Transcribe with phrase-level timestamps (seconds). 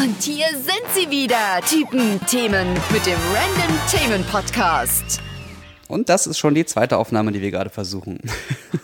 [0.00, 5.20] Und hier sind sie wieder, Typen Themen mit dem Random Themen Podcast.
[5.88, 8.20] Und das ist schon die zweite Aufnahme, die wir gerade versuchen.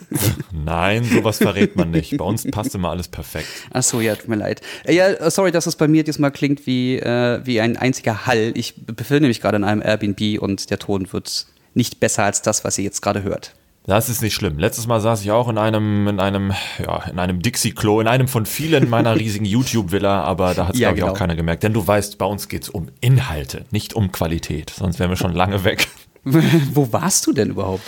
[0.51, 2.17] Nein, sowas verrät man nicht.
[2.17, 3.47] Bei uns passt immer alles perfekt.
[3.71, 4.59] Ach so, ja, tut mir leid.
[4.83, 8.51] Äh, Ja, sorry, dass es bei mir diesmal klingt wie, äh, wie ein einziger Hall.
[8.55, 11.45] Ich befinde mich gerade in einem Airbnb und der Ton wird
[11.75, 13.53] nicht besser als das, was ihr jetzt gerade hört.
[13.87, 14.57] Das ist nicht schlimm.
[14.57, 18.27] Letztes Mal saß ich auch in einem, in einem, ja, in einem Dixie-Klo, in einem
[18.27, 21.13] von vielen meiner riesigen YouTube-Villa, aber da hat es, Ja, glaube ich, genau.
[21.13, 21.63] auch keiner gemerkt.
[21.63, 24.71] Denn du weißt, bei uns geht es um Inhalte, nicht um Qualität.
[24.71, 25.87] Sonst wären wir schon lange weg.
[26.23, 27.83] Wo warst du denn überhaupt?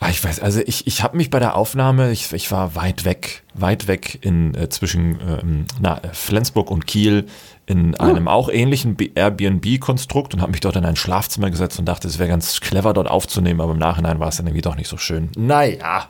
[0.00, 3.04] Ah, ich weiß, also ich, ich habe mich bei der Aufnahme, ich, ich war weit
[3.04, 7.26] weg, weit weg in äh, zwischen ähm, na, Flensburg und Kiel
[7.66, 12.06] in einem auch ähnlichen Airbnb-Konstrukt und habe mich dort in ein Schlafzimmer gesetzt und dachte,
[12.08, 14.88] es wäre ganz clever, dort aufzunehmen, aber im Nachhinein war es dann irgendwie doch nicht
[14.88, 15.30] so schön.
[15.36, 16.08] Naja.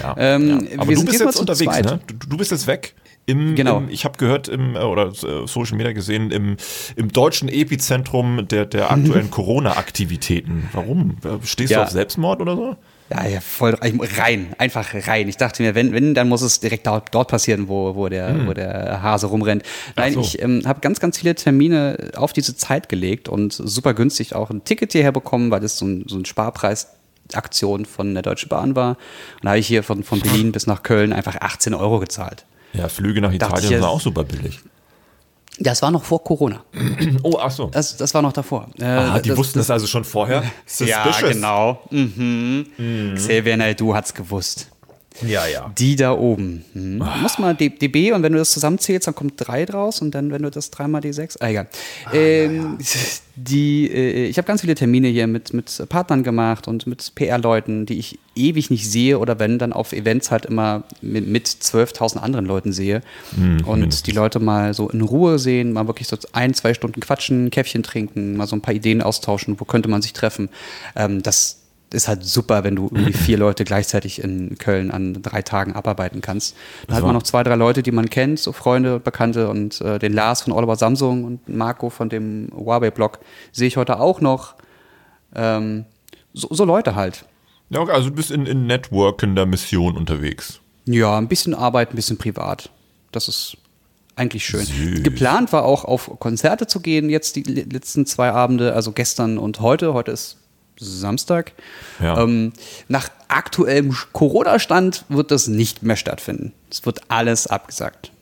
[0.00, 0.78] Ja, Ähm, ja.
[0.78, 1.98] Aber du bist jetzt unterwegs, ne?
[2.06, 2.94] Du, du bist jetzt weg.
[3.32, 3.78] Im, Genau.
[3.78, 6.56] Im, ich habe gehört im äh, oder äh, Social Media gesehen im,
[6.96, 9.30] im deutschen Epizentrum der, der aktuellen
[9.86, 10.68] Corona-Aktivitäten.
[10.72, 11.16] Warum?
[11.24, 11.78] Äh, Stehst Ja.
[11.78, 12.76] du auf Selbstmord oder so?
[13.10, 13.74] Ja, ja, voll
[14.16, 15.28] rein, einfach rein.
[15.28, 18.46] Ich dachte mir, wenn, wenn, dann muss es direkt dort, dort passieren, wo, wo, der,
[18.46, 19.64] wo der Hase rumrennt.
[19.96, 20.20] Nein, so.
[20.20, 24.48] ich ähm, habe ganz, ganz viele Termine auf diese Zeit gelegt und super günstig auch
[24.48, 28.76] ein Ticket hierher bekommen, weil das so ein, so ein Sparpreisaktion von der Deutschen Bahn
[28.76, 28.90] war.
[28.90, 28.96] Und
[29.44, 32.46] da habe ich hier von, von Berlin bis nach Köln einfach 18 Euro gezahlt.
[32.72, 34.60] Ja, Flüge nach Italien jetzt- auch super billig.
[35.58, 36.64] Das war noch vor Corona.
[37.22, 37.66] Oh, ach so.
[37.66, 38.68] Das, das war noch davor.
[38.80, 40.42] Äh, Ah, die wussten das also schon vorher.
[40.80, 41.32] Ja, Suspicious.
[41.34, 41.82] genau.
[41.90, 42.66] Mhm.
[43.14, 44.68] Xavier Naidoo hat's gewusst.
[45.26, 45.70] Ja, ja.
[45.78, 46.64] Die da oben.
[46.72, 46.98] Hm.
[47.00, 50.12] Du musst mal D- DB und wenn du das zusammenzählst, dann kommt 3 draus und
[50.14, 51.36] dann, wenn du das dreimal D6.
[51.40, 51.68] Ah, egal.
[52.12, 52.78] ähm,
[53.34, 57.86] Die, äh, ich habe ganz viele Termine hier mit, mit Partnern gemacht und mit PR-Leuten,
[57.86, 62.18] die ich ewig nicht sehe oder wenn, dann auf Events halt immer mit, mit 12.000
[62.18, 63.00] anderen Leuten sehe.
[63.64, 67.48] und die Leute mal so in Ruhe sehen, mal wirklich so ein, zwei Stunden quatschen,
[67.50, 70.50] Käffchen trinken, mal so ein paar Ideen austauschen, wo könnte man sich treffen.
[70.94, 71.61] Ähm, das
[71.94, 76.20] ist halt super, wenn du irgendwie vier Leute gleichzeitig in Köln an drei Tagen abarbeiten
[76.20, 76.56] kannst.
[76.86, 79.98] Dann hat man noch zwei, drei Leute, die man kennt, so Freunde, Bekannte und äh,
[79.98, 83.18] den Lars von All About Samsung und Marco von dem Huawei-Blog
[83.52, 84.54] sehe ich heute auch noch.
[85.34, 85.84] Ähm,
[86.34, 87.24] so, so Leute halt.
[87.70, 90.60] Ja, okay, also du bist in, in networkender Mission unterwegs.
[90.84, 92.70] Ja, ein bisschen Arbeit, ein bisschen privat.
[93.12, 93.56] Das ist
[94.16, 94.64] eigentlich schön.
[94.64, 95.02] Süß.
[95.02, 99.38] Geplant war auch auf Konzerte zu gehen, jetzt die le- letzten zwei Abende, also gestern
[99.38, 99.94] und heute.
[99.94, 100.36] Heute ist
[100.84, 101.52] Samstag.
[102.00, 102.22] Ja.
[102.22, 102.52] Ähm,
[102.88, 106.52] nach aktuellem Corona-Stand wird das nicht mehr stattfinden.
[106.70, 108.12] Es wird alles abgesagt.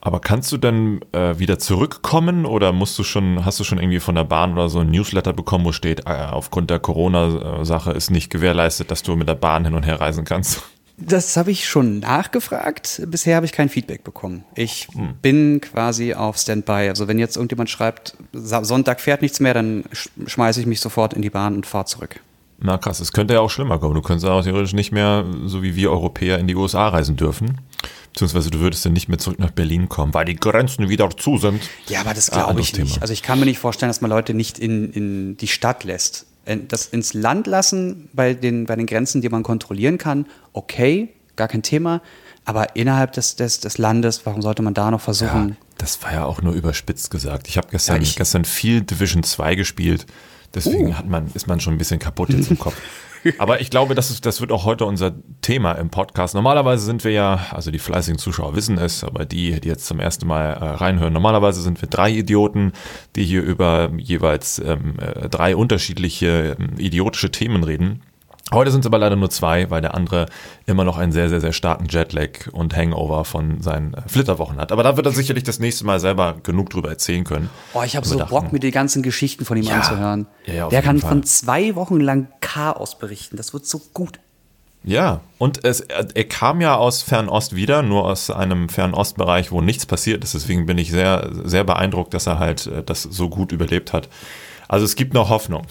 [0.00, 3.98] Aber kannst du denn äh, wieder zurückkommen oder musst du schon, hast du schon irgendwie
[3.98, 8.10] von der Bahn oder so ein Newsletter bekommen, wo steht, äh, aufgrund der Corona-Sache ist
[8.10, 10.62] nicht gewährleistet, dass du mit der Bahn hin und her reisen kannst?
[10.98, 13.02] Das habe ich schon nachgefragt.
[13.06, 14.44] Bisher habe ich kein Feedback bekommen.
[14.54, 14.88] Ich
[15.20, 16.88] bin quasi auf Standby.
[16.88, 21.12] Also wenn jetzt irgendjemand schreibt, Sonntag fährt nichts mehr, dann sch schmeiße ich mich sofort
[21.12, 22.20] in die Bahn und fahre zurück.
[22.58, 23.94] Na krass, es könnte ja auch schlimmer kommen.
[23.94, 27.60] Du könntest auch theoretisch nicht mehr, so wie wir Europäer, in die USA reisen dürfen.
[28.14, 31.36] Beziehungsweise du würdest dann nicht mehr zurück nach Berlin kommen, weil die Grenzen wieder zu
[31.36, 31.62] sind.
[31.88, 32.92] Ja, aber das Ah, glaube anderes ich nicht.
[32.94, 33.02] Thema.
[33.02, 36.24] Also ich kann mir nicht vorstellen, dass man Leute nicht in, in die Stadt lässt.
[36.46, 41.10] Äh, Das ins Land lassen bei den, bei den Grenzen, die man kontrollieren kann, okay,
[41.36, 42.00] gar kein Thema.
[42.46, 45.56] Aber innerhalb des, des, des Landes, warum sollte man da noch Ja, versuchen?
[45.78, 47.48] das war ja auch nur überspitzt gesagt.
[47.48, 50.06] Ich habe gestern, Ja, ich- gestern viel Division 2 gespielt.
[50.54, 50.94] Deswegen Oh.
[50.94, 52.76] hat man, ist man schon ein bisschen kaputt jetzt im Kopf.
[53.38, 56.34] Aber ich glaube, das, ist, das wird auch heute unser Thema im Podcast.
[56.34, 60.00] Normalerweise sind wir ja, also die fleißigen Zuschauer wissen es, aber die, die jetzt zum
[60.00, 62.72] ersten Mal äh, reinhören, normalerweise sind wir drei Idioten,
[63.14, 68.02] die hier über jeweils ähm, äh, drei unterschiedliche ähm, idiotische Themen reden.
[68.52, 70.26] Heute sind es aber leider nur zwei, weil der andere
[70.66, 74.70] immer noch einen sehr, sehr, sehr starken Jetlag und Hangover von seinen äh, Flitterwochen hat.
[74.70, 77.50] Aber da wird er sicherlich das nächste Mal selber genug drüber erzählen können.
[77.74, 79.76] Oh, ich habe so wir Bock, mir die ganzen Geschichten von ihm Ja.
[79.78, 80.26] anzuhören.
[80.46, 81.08] Ja, ja, Der kann Fall.
[81.10, 83.36] von zwei Wochen lang Chaos berichten.
[83.36, 84.20] Das wird so gut.
[84.84, 89.60] Ja, und es, er, er kam ja aus Fernost wieder, nur aus einem Fernostbereich, wo
[89.60, 90.34] nichts passiert ist.
[90.34, 94.08] Deswegen bin ich sehr, sehr beeindruckt, dass er halt äh, das so gut überlebt hat.
[94.68, 95.62] Also es gibt noch Hoffnung.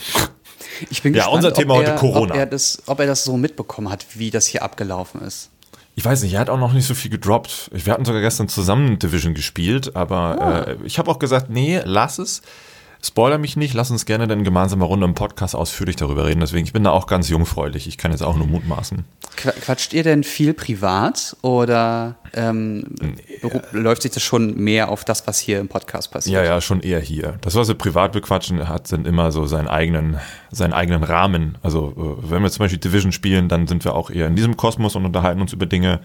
[0.90, 2.34] Ich bin Ja, gespannt, unser Thema ob heute er, Corona.
[2.34, 5.50] Ob er, das, ob er das so mitbekommen hat, wie das hier abgelaufen ist.
[5.96, 7.70] Ich weiß nicht, er hat auch noch nicht so viel gedroppt.
[7.72, 12.20] Wir hatten sogar gestern zusammen Division gespielt, aber äh, ich habe auch gesagt, nee, lass
[12.20, 12.42] es.
[13.06, 16.40] Spoiler mich nicht, lass uns gerne dann gemeinsam eine Runde im Podcast ausführlich darüber reden.
[16.40, 17.88] Deswegen, ich bin da auch ganz jungfräulich.
[17.88, 19.06] Ich kann jetzt auch nur mutmaßen.
[19.38, 22.96] Qua- Quatscht ihr denn viel privat oder ähm,
[23.44, 26.34] beru- läuft sich das schon mehr auf das, was hier im Podcast passiert?
[26.34, 27.38] Ja, ja, schon eher hier.
[27.42, 30.18] Das, was wir privat bequatschen, hat sind immer so seinen eigenen,
[30.52, 31.60] seinen eigenen Rahmen.
[31.62, 34.58] Also, äh, wenn wir zum Beispiel Division spielen, dann sind wir auch eher in diesem
[34.58, 36.00] Kosmos und unterhalten uns über Dinge.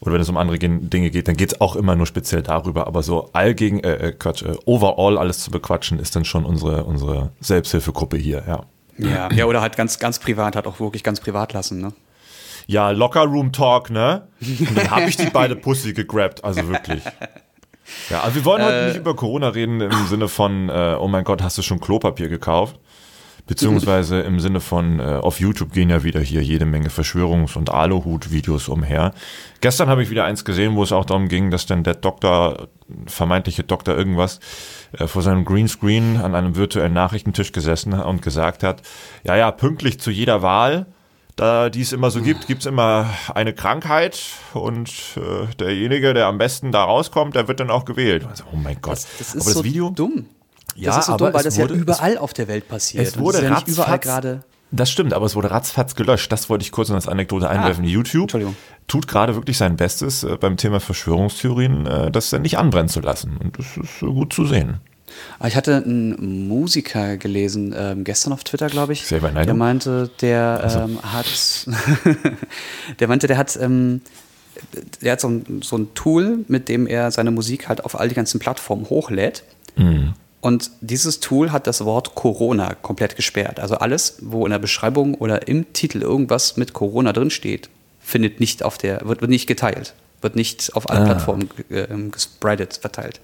[0.00, 2.86] Oder wenn es um andere Dinge geht, dann geht es auch immer nur speziell darüber.
[2.86, 6.84] Aber so allgegen, äh, äh, Quatsch, äh, overall alles zu bequatschen, ist dann schon unsere,
[6.84, 8.64] unsere Selbsthilfegruppe hier, ja.
[8.98, 11.92] Ja, ja, oder halt ganz, ganz privat, halt auch wirklich ganz privat lassen, ne?
[12.66, 14.26] Ja, Locker Room Talk, ne?
[14.40, 17.02] Und dann habe ich die beide Pussy gegrabt, also wirklich.
[18.10, 21.08] Ja, also wir wollen heute äh, nicht über Corona reden im Sinne von, äh, oh
[21.08, 22.80] mein Gott, hast du schon Klopapier gekauft?
[23.46, 27.70] Beziehungsweise im Sinne von, äh, auf YouTube gehen ja wieder hier jede Menge Verschwörungs- und
[27.70, 29.14] Aluhut-Videos umher.
[29.60, 32.68] Gestern habe ich wieder eins gesehen, wo es auch darum ging, dass dann der Doktor,
[33.06, 34.40] vermeintliche Doktor irgendwas,
[34.98, 38.82] äh, vor seinem Greenscreen an einem virtuellen Nachrichtentisch gesessen und gesagt hat,
[39.22, 40.86] ja, ja, pünktlich zu jeder Wahl,
[41.36, 44.20] da die es immer so gibt, gibt es immer eine Krankheit
[44.54, 48.26] und äh, derjenige, der am besten da rauskommt, der wird dann auch gewählt.
[48.28, 48.94] Also, oh mein Gott.
[48.94, 50.26] Das, das ist aber das so Video, dumm.
[50.76, 53.06] Ja, das ist so aber dumm, weil das wurde, ja überall auf der Welt passiert.
[53.06, 54.44] Es wurde ja ratzfatz, überall gerade.
[54.72, 56.30] Das stimmt, aber es wurde ratzfatz gelöscht.
[56.30, 57.84] Das wollte ich kurz noch als Anekdote einwerfen.
[57.84, 58.36] Ah, YouTube
[58.88, 63.36] tut gerade wirklich sein Bestes äh, beim Thema Verschwörungstheorien, äh, das nicht anbrennen zu lassen.
[63.36, 64.80] Und das ist äh, gut zu sehen.
[65.38, 69.06] Ah, ich hatte einen Musiker gelesen, ähm, gestern auf Twitter, glaube ich.
[69.06, 70.80] Selber der meinte, der also.
[70.80, 71.66] ähm, hat,
[73.00, 74.02] der meinte, der hat, ähm,
[75.00, 78.08] der hat so ein, so ein Tool, mit dem er seine Musik halt auf all
[78.08, 79.44] die ganzen Plattformen hochlädt.
[79.76, 80.14] Mhm.
[80.40, 83.58] Und dieses Tool hat das Wort Corona komplett gesperrt.
[83.58, 87.68] Also alles, wo in der Beschreibung oder im Titel irgendwas mit Corona drinsteht,
[88.00, 91.04] findet nicht auf der, wird, wird nicht geteilt, wird nicht auf alle ah.
[91.04, 93.20] Plattformen äh, gespreadet, verteilt.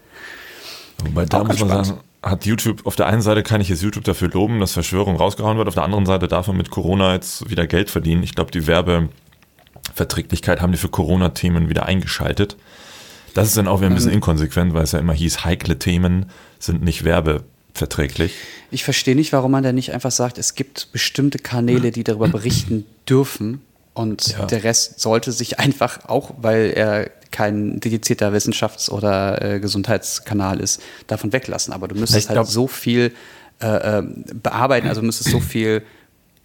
[1.05, 4.05] Wobei da muss man sagen, hat YouTube, auf der einen Seite kann ich jetzt YouTube
[4.05, 7.50] dafür loben, dass Verschwörung rausgehauen wird, auf der anderen Seite darf man mit Corona jetzt
[7.50, 8.23] wieder Geld verdienen.
[8.23, 12.56] Ich glaube, die Werbeverträglichkeit haben die für Corona-Themen wieder eingeschaltet.
[13.34, 14.17] Das ist dann auch wieder ein bisschen mhm.
[14.17, 16.26] inkonsequent, weil es ja immer hieß, heikle Themen
[16.58, 18.34] sind nicht werbeverträglich.
[18.70, 22.29] Ich verstehe nicht, warum man da nicht einfach sagt, es gibt bestimmte Kanäle, die darüber
[22.29, 23.61] berichten dürfen
[23.94, 24.46] und ja.
[24.46, 30.82] der Rest sollte sich einfach, auch weil er kein dedizierter Wissenschafts- oder äh, Gesundheitskanal ist,
[31.06, 31.73] davon weglassen.
[31.73, 33.12] Aber du müsstest halt so viel
[33.61, 35.82] äh, ähm, bearbeiten, also müsstest so viel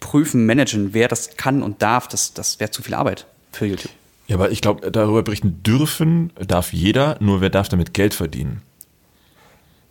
[0.00, 2.08] prüfen, managen, wer das kann und darf.
[2.08, 3.92] Das, das wäre zu viel Arbeit für YouTube.
[4.28, 8.62] Ja, aber ich glaube, darüber berichten dürfen darf jeder, nur wer darf damit Geld verdienen.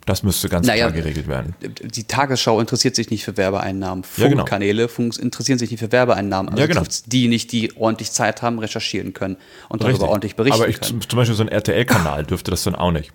[0.06, 1.54] Das müsste ganz naja, klar geregelt werden.
[1.60, 4.04] Die Tagesschau interessiert sich nicht für Werbeeinnahmen.
[4.04, 5.12] Funkkanäle ja, genau.
[5.20, 6.48] interessieren sich nicht für Werbeeinnahmen.
[6.48, 6.82] Also ja, genau.
[7.06, 9.36] die nicht, die ordentlich Zeit haben, recherchieren können
[9.68, 9.98] und Richtig.
[9.98, 11.02] darüber ordentlich berichten Aber ich, können.
[11.02, 13.12] zum Beispiel so ein RTL-Kanal dürfte das dann auch nicht.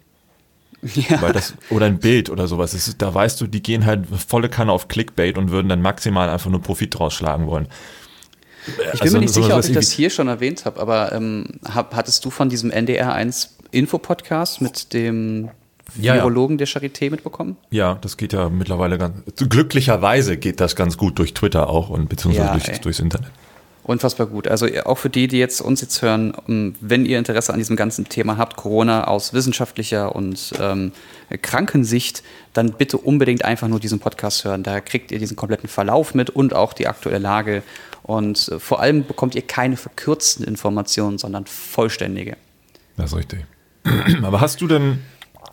[0.84, 1.22] Ja.
[1.22, 2.74] Weil das, oder ein Bild oder sowas.
[2.74, 6.30] Ist, da weißt du, die gehen halt volle Kanne auf Clickbait und würden dann maximal
[6.30, 7.70] einfach nur Profit draus schlagen wollen.
[8.68, 11.46] Ich bin also, mir nicht sicher, ob ich das hier schon erwähnt habe, aber ähm,
[11.66, 15.50] hab, hattest du von diesem NDR1 Info-Podcast mit dem
[16.00, 17.58] ja, Virologen der Charité mitbekommen?
[17.70, 19.16] Ja, das geht ja mittlerweile ganz.
[19.38, 23.32] Glücklicherweise geht das ganz gut durch Twitter auch und beziehungsweise ja, durch, durchs Internet.
[23.84, 24.48] Unfassbar gut.
[24.48, 27.76] Also auch für die, die jetzt uns jetzt hören, ähm, wenn ihr Interesse an diesem
[27.76, 30.94] ganzen Thema habt, Corona aus wissenschaftlicher und ähm,
[31.42, 34.64] Krankensicht, dann bitte unbedingt einfach nur diesen Podcast hören.
[34.64, 37.64] Da kriegt ihr diesen kompletten Verlauf mit und auch die aktuelle Lage.
[38.04, 42.38] Und äh, vor allem bekommt ihr keine verkürzten Informationen, sondern vollständige.
[42.98, 43.46] Das ist richtig.
[44.24, 45.00] Aber hast du denn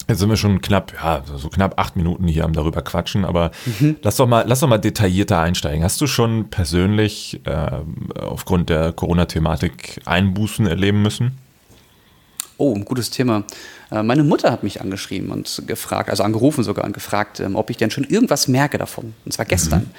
[0.09, 3.53] Jetzt sind wir schon knapp, ja, so knapp acht Minuten hier am darüber quatschen, aber
[3.79, 3.95] mhm.
[4.03, 5.85] lass doch mal, lass doch mal detaillierter einsteigen.
[5.85, 7.71] Hast du schon persönlich äh,
[8.19, 11.39] aufgrund der Corona-Thematik Einbußen erleben müssen?
[12.61, 13.45] Oh, ein gutes Thema.
[13.91, 17.71] Äh, meine Mutter hat mich angeschrieben und gefragt, also angerufen sogar und gefragt, ähm, ob
[17.71, 19.15] ich denn schon irgendwas merke davon.
[19.25, 19.81] Und zwar gestern.
[19.81, 19.91] Mhm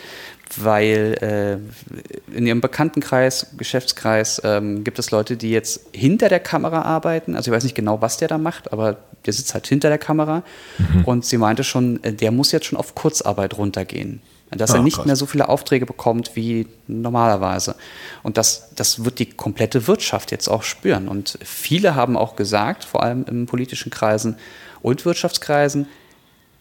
[0.57, 6.81] weil äh, in ihrem Bekanntenkreis, Geschäftskreis ähm, gibt es Leute, die jetzt hinter der Kamera
[6.81, 7.35] arbeiten.
[7.35, 9.97] Also ich weiß nicht genau, was der da macht, aber der sitzt halt hinter der
[9.97, 10.43] Kamera.
[10.77, 11.05] Mhm.
[11.05, 14.21] Und sie meinte schon, äh, der muss jetzt schon auf Kurzarbeit runtergehen.
[14.51, 15.05] Dass oh, er nicht krass.
[15.05, 17.75] mehr so viele Aufträge bekommt wie normalerweise.
[18.21, 21.07] Und das, das wird die komplette Wirtschaft jetzt auch spüren.
[21.07, 24.37] Und viele haben auch gesagt, vor allem in politischen Kreisen
[24.81, 25.87] und Wirtschaftskreisen,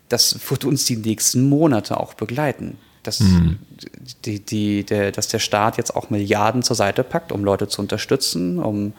[0.09, 3.59] das wird uns die nächsten Monate auch begleiten dass, mhm.
[4.25, 7.81] die, die, der, dass der Staat jetzt auch Milliarden zur Seite packt, um Leute zu
[7.81, 8.93] unterstützen, um,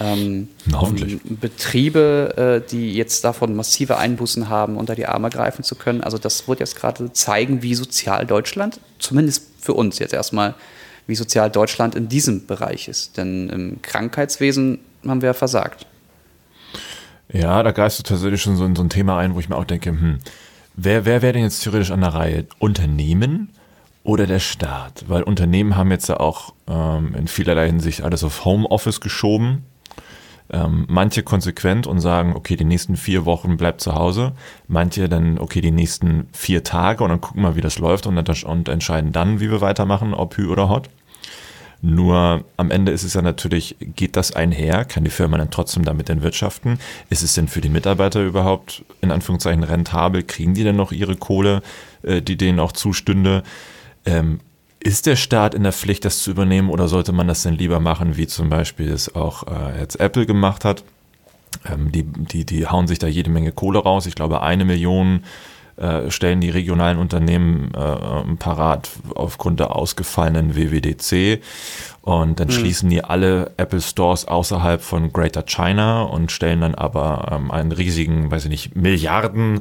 [0.00, 5.74] ähm, um Betriebe, äh, die jetzt davon massive Einbußen haben, unter die Arme greifen zu
[5.74, 6.02] können.
[6.02, 10.54] Also das wird jetzt gerade zeigen, wie sozial Deutschland, zumindest für uns jetzt erstmal,
[11.06, 13.16] wie sozial Deutschland in diesem Bereich ist.
[13.16, 15.86] Denn im Krankheitswesen haben wir ja versagt.
[17.32, 19.56] Ja, da greifst du tatsächlich schon so in so ein Thema ein, wo ich mir
[19.56, 20.18] auch denke, hm,
[20.82, 22.46] Wer, wer wäre denn jetzt theoretisch an der Reihe?
[22.58, 23.50] Unternehmen
[24.02, 25.04] oder der Staat?
[25.08, 29.66] Weil Unternehmen haben jetzt ja auch ähm, in vielerlei Hinsicht alles auf Homeoffice geschoben.
[30.52, 34.32] Ähm, manche konsequent und sagen, okay, die nächsten vier Wochen bleibt zu Hause.
[34.66, 38.44] Manche dann, okay, die nächsten vier Tage und dann gucken wir, wie das läuft und,
[38.44, 40.88] und entscheiden dann, wie wir weitermachen, ob Hü oder Hot.
[41.82, 44.84] Nur am Ende ist es ja natürlich, geht das einher?
[44.84, 46.78] Kann die Firma dann trotzdem damit denn wirtschaften?
[47.08, 50.22] Ist es denn für die Mitarbeiter überhaupt in Anführungszeichen rentabel?
[50.22, 51.62] Kriegen die denn noch ihre Kohle,
[52.02, 53.44] äh, die denen auch zustünde?
[54.04, 54.40] Ähm,
[54.82, 57.80] ist der Staat in der Pflicht, das zu übernehmen oder sollte man das denn lieber
[57.80, 60.84] machen, wie zum Beispiel es auch äh, jetzt Apple gemacht hat?
[61.70, 64.06] Ähm, die, die, die hauen sich da jede Menge Kohle raus.
[64.06, 65.24] Ich glaube, eine Million
[65.76, 71.42] äh, stellen die regionalen Unternehmen äh, parat aufgrund der ausgefallenen WWDC.
[72.02, 72.52] Und dann mhm.
[72.52, 77.72] schließen die alle Apple Stores außerhalb von Greater China und stellen dann aber ähm, einen
[77.72, 79.60] riesigen, weiß ich nicht, Milliarden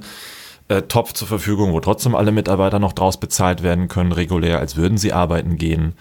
[0.69, 4.75] äh, Topf zur Verfügung, wo trotzdem alle Mitarbeiter noch draus bezahlt werden können, regulär, als
[4.75, 5.93] würden sie arbeiten gehen.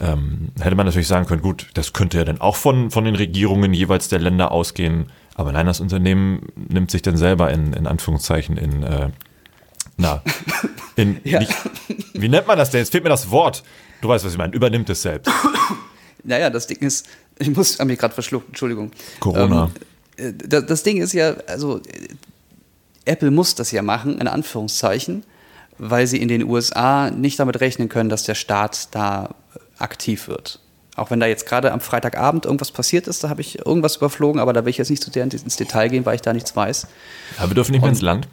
[0.00, 3.14] Ähm, hätte man natürlich sagen können, gut, das könnte ja dann auch von, von den
[3.14, 5.06] Regierungen jeweils der Länder ausgehen.
[5.34, 9.10] Aber nein, das Unternehmen nimmt sich dann selber in, in Anführungszeichen in, äh,
[9.96, 10.22] na,
[10.96, 11.38] in, ja.
[11.38, 11.54] nicht,
[12.14, 12.80] wie nennt man das denn?
[12.80, 13.62] Jetzt fehlt mir das Wort.
[14.00, 14.52] Du weißt, was ich meine.
[14.52, 15.30] Übernimmt es selbst.
[16.24, 17.08] Naja, das Ding ist,
[17.40, 18.92] ich muss, habe mich gerade verschluckt, Entschuldigung.
[19.18, 19.72] Corona.
[20.16, 21.80] Ähm, äh, das, das Ding ist ja, also
[23.04, 25.24] Apple muss das ja machen, in Anführungszeichen,
[25.78, 29.34] weil sie in den USA nicht damit rechnen können, dass der Staat da
[29.78, 30.60] aktiv wird.
[30.94, 34.38] Auch wenn da jetzt gerade am Freitagabend irgendwas passiert ist, da habe ich irgendwas überflogen,
[34.38, 36.54] aber da will ich jetzt nicht zu sehr ins Detail gehen, weil ich da nichts
[36.54, 36.86] weiß.
[37.38, 38.28] Aber wir dürfen nicht mehr ins Land.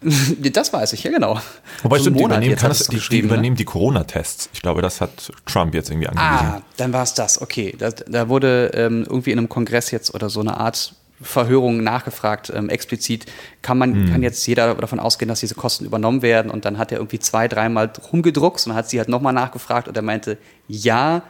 [0.52, 1.38] das weiß ich, ja genau.
[1.82, 3.58] Wobei so stimmt, die übernehmen, kann das, die, die übernehmen ne?
[3.58, 4.48] die Corona-Tests.
[4.54, 6.46] Ich glaube, das hat Trump jetzt irgendwie angewiesen.
[6.46, 7.74] Ah, dann war es das, okay.
[7.78, 12.52] Da, da wurde ähm, irgendwie in einem Kongress jetzt oder so eine Art Verhörung nachgefragt,
[12.54, 13.26] ähm, explizit,
[13.62, 14.12] kann man, hm.
[14.12, 17.18] kann jetzt jeder davon ausgehen, dass diese Kosten übernommen werden und dann hat er irgendwie
[17.18, 21.22] zwei, dreimal rumgedruckt und hat sie halt nochmal nachgefragt und er meinte, ja,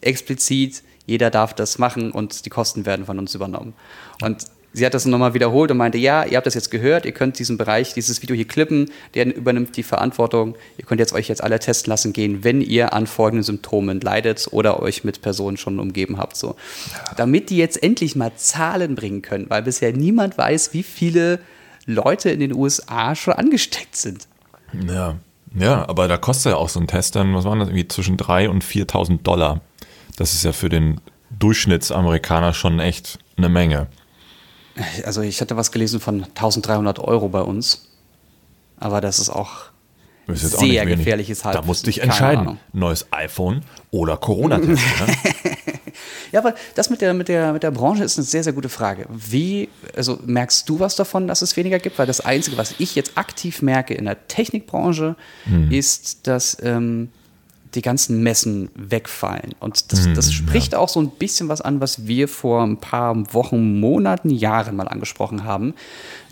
[0.00, 3.74] explizit, jeder darf das machen und die Kosten werden von uns übernommen.
[4.22, 7.12] Und sie hat das nochmal wiederholt und meinte, ja, ihr habt das jetzt gehört, ihr
[7.12, 10.56] könnt diesen Bereich, dieses Video hier klippen, der übernimmt die Verantwortung.
[10.76, 14.48] Ihr könnt jetzt euch jetzt alle testen lassen gehen, wenn ihr an folgenden Symptomen leidet
[14.50, 16.36] oder euch mit Personen schon umgeben habt.
[16.36, 16.56] So.
[17.16, 21.38] Damit die jetzt endlich mal Zahlen bringen können, weil bisher niemand weiß, wie viele
[21.86, 24.26] Leute in den USA schon angesteckt sind.
[24.88, 25.16] Ja,
[25.54, 28.16] ja, aber da kostet ja auch so ein Test dann, was waren das, irgendwie zwischen
[28.16, 29.60] 3.000 und 4.000 Dollar.
[30.16, 31.00] Das ist ja für den
[31.38, 33.86] Durchschnittsamerikaner schon echt eine Menge.
[35.04, 37.88] Also ich hatte was gelesen von 1300 Euro bei uns.
[38.78, 39.70] Aber das ist auch
[40.26, 41.62] ist sehr auch gefährliches Halbwissen.
[41.62, 42.58] Da musst du dich entscheiden.
[42.72, 44.82] Neues iPhone oder Corona-Test.
[45.06, 45.32] ne?
[46.32, 48.70] ja, aber das mit der, mit, der, mit der Branche ist eine sehr, sehr gute
[48.70, 49.06] Frage.
[49.10, 51.98] Wie, also merkst du was davon, dass es weniger gibt?
[51.98, 55.70] Weil das Einzige, was ich jetzt aktiv merke in der Technikbranche, hm.
[55.70, 57.10] ist, dass ähm,
[57.74, 59.54] die ganzen Messen wegfallen.
[59.60, 60.78] Und das, das hm, spricht ja.
[60.78, 64.88] auch so ein bisschen was an, was wir vor ein paar Wochen, Monaten, Jahren mal
[64.88, 65.74] angesprochen haben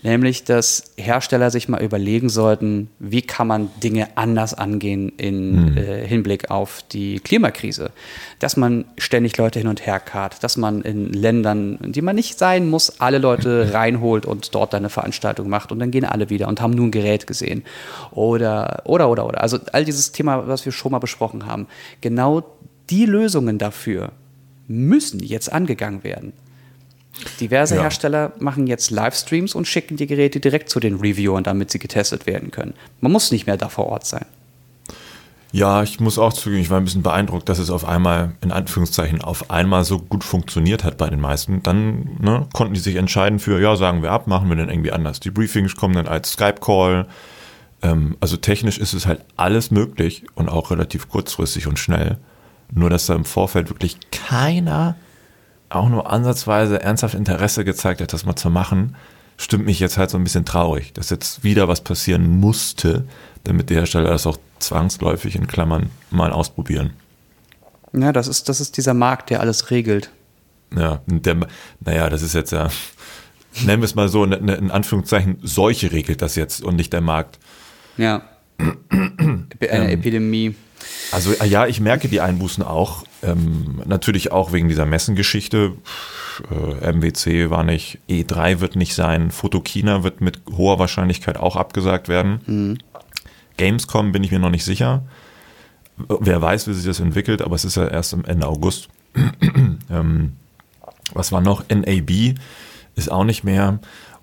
[0.02, 5.76] nämlich dass Hersteller sich mal überlegen sollten, wie kann man Dinge anders angehen in hm.
[5.76, 7.90] äh, Hinblick auf die Klimakrise.
[8.38, 12.16] Dass man ständig Leute hin und her karrt, dass man in Ländern, in die man
[12.16, 16.30] nicht sein muss, alle Leute reinholt und dort eine Veranstaltung macht und dann gehen alle
[16.30, 17.64] wieder und haben nun ein Gerät gesehen.
[18.10, 19.40] Oder, oder, oder, oder.
[19.40, 21.66] Also all dieses Thema, was wir schon mal besprochen haben.
[22.00, 22.44] Genau
[22.90, 24.12] die Lösungen dafür
[24.68, 26.32] müssen jetzt angegangen werden.
[27.40, 27.82] Diverse ja.
[27.82, 32.26] Hersteller machen jetzt Livestreams und schicken die Geräte direkt zu den Reviewern, damit sie getestet
[32.26, 32.74] werden können.
[33.00, 34.26] Man muss nicht mehr da vor Ort sein.
[35.54, 38.52] Ja, ich muss auch zugeben, ich war ein bisschen beeindruckt, dass es auf einmal, in
[38.52, 41.62] Anführungszeichen, auf einmal so gut funktioniert hat bei den meisten.
[41.62, 44.92] Dann ne, konnten die sich entscheiden für, ja, sagen wir ab, machen wir dann irgendwie
[44.92, 45.20] anders.
[45.20, 47.06] Die Briefings kommen dann als Skype-Call.
[47.82, 52.16] Ähm, also technisch ist es halt alles möglich und auch relativ kurzfristig und schnell.
[52.72, 54.96] Nur, dass da im Vorfeld wirklich keiner
[55.74, 58.96] auch nur ansatzweise ernsthaft Interesse gezeigt hat, das mal zu machen,
[59.36, 63.04] stimmt mich jetzt halt so ein bisschen traurig, dass jetzt wieder was passieren musste,
[63.44, 66.92] damit die Hersteller das auch zwangsläufig in Klammern mal ausprobieren.
[67.92, 70.10] Ja, das ist, das ist dieser Markt, der alles regelt.
[70.74, 71.36] Ja, der,
[71.80, 72.68] naja, das ist jetzt ja,
[73.60, 76.92] nennen wir es mal so, ne, ne, in Anführungszeichen, Seuche regelt das jetzt und nicht
[76.92, 77.38] der Markt.
[77.96, 78.22] Ja.
[78.58, 80.54] Eine ähm, Epidemie.
[81.10, 83.04] Also ja, ich merke die Einbußen auch.
[83.22, 85.72] Ähm, natürlich auch wegen dieser Messengeschichte.
[86.50, 92.08] Äh, MWC war nicht, E3 wird nicht sein, Fotokina wird mit hoher Wahrscheinlichkeit auch abgesagt
[92.08, 92.40] werden.
[92.46, 92.78] Mhm.
[93.56, 95.02] Gamescom bin ich mir noch nicht sicher.
[95.96, 98.88] Wer weiß, wie sich das entwickelt, aber es ist ja erst am Ende August.
[99.90, 100.32] ähm,
[101.12, 101.68] was war noch?
[101.68, 102.34] NAB
[102.94, 103.78] ist auch nicht mehr.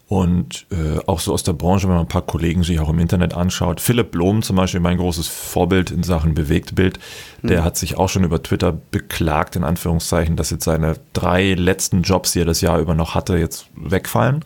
[0.09, 2.97] Und äh, auch so aus der Branche, wenn man ein paar Kollegen sich auch im
[2.97, 3.79] Internet anschaut.
[3.79, 6.97] Philipp Blom zum Beispiel, mein großes Vorbild in Sachen Bewegtbild,
[7.43, 7.63] der mhm.
[7.63, 12.31] hat sich auch schon über Twitter beklagt, in Anführungszeichen, dass jetzt seine drei letzten Jobs,
[12.31, 14.43] die er das Jahr über noch hatte, jetzt wegfallen,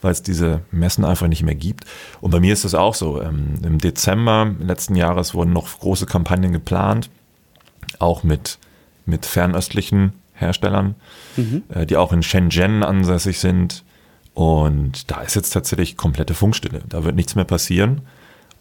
[0.00, 1.84] weil es diese Messen einfach nicht mehr gibt.
[2.22, 3.20] Und bei mir ist das auch so.
[3.20, 7.10] Ähm, Im Dezember letzten Jahres wurden noch große Kampagnen geplant,
[7.98, 8.58] auch mit
[9.06, 10.94] mit fernöstlichen Herstellern,
[11.68, 13.84] äh, die auch in Shenzhen ansässig sind.
[14.34, 16.82] Und da ist jetzt tatsächlich komplette Funkstille.
[16.88, 18.02] Da wird nichts mehr passieren.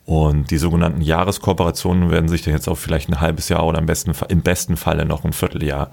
[0.05, 3.85] Und die sogenannten Jahreskooperationen werden sich dann jetzt auf vielleicht ein halbes Jahr oder im
[3.85, 5.91] besten, im besten Falle noch ein Vierteljahr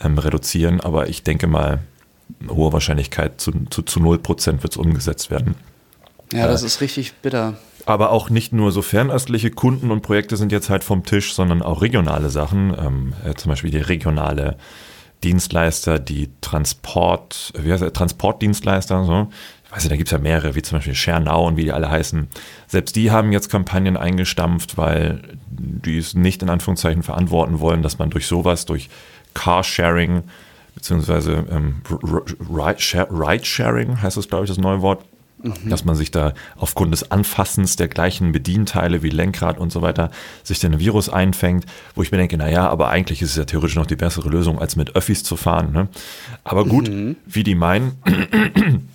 [0.00, 0.80] ähm, reduzieren.
[0.80, 1.80] Aber ich denke mal,
[2.48, 5.56] hohe Wahrscheinlichkeit zu, zu, zu 0% wird es umgesetzt werden.
[6.32, 7.54] Ja, das ist richtig bitter.
[7.86, 11.62] Aber auch nicht nur so fernöstliche Kunden und Projekte sind jetzt halt vom Tisch, sondern
[11.62, 12.74] auch regionale Sachen.
[12.78, 14.56] Ähm, äh, zum Beispiel die regionale
[15.26, 19.28] Dienstleister, die Transport, wie heißt der, Transportdienstleister, so.
[19.64, 21.72] Ich weiß nicht, da gibt es ja mehrere, wie zum Beispiel Schernau und wie die
[21.72, 22.28] alle heißen.
[22.68, 27.98] Selbst die haben jetzt Kampagnen eingestampft, weil die es nicht in Anführungszeichen verantworten wollen, dass
[27.98, 28.88] man durch sowas, durch
[29.34, 30.22] Carsharing,
[30.76, 31.82] beziehungsweise ähm,
[32.48, 35.04] Ride-Sharing heißt das, glaube ich, das neue Wort,
[35.64, 40.10] dass man sich da aufgrund des Anfassens der gleichen Bedienteile wie Lenkrad und so weiter
[40.42, 43.76] sich den Virus einfängt, wo ich mir denke, naja, aber eigentlich ist es ja theoretisch
[43.76, 45.72] noch die bessere Lösung, als mit Öffis zu fahren.
[45.72, 45.88] Ne?
[46.42, 46.90] Aber gut,
[47.26, 47.92] wie die meinen.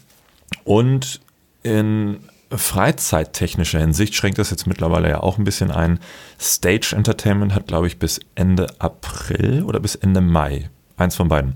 [0.63, 1.21] Und
[1.63, 2.17] in
[2.49, 5.99] freizeittechnischer Hinsicht schränkt das jetzt mittlerweile ja auch ein bisschen ein.
[6.39, 11.55] Stage Entertainment hat, glaube ich, bis Ende April oder bis Ende Mai, eins von beiden,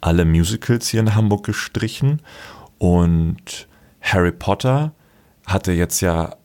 [0.00, 2.20] alle Musicals hier in Hamburg gestrichen.
[2.78, 3.68] Und
[4.04, 4.92] Harry Potter
[5.46, 6.36] hatte jetzt ja,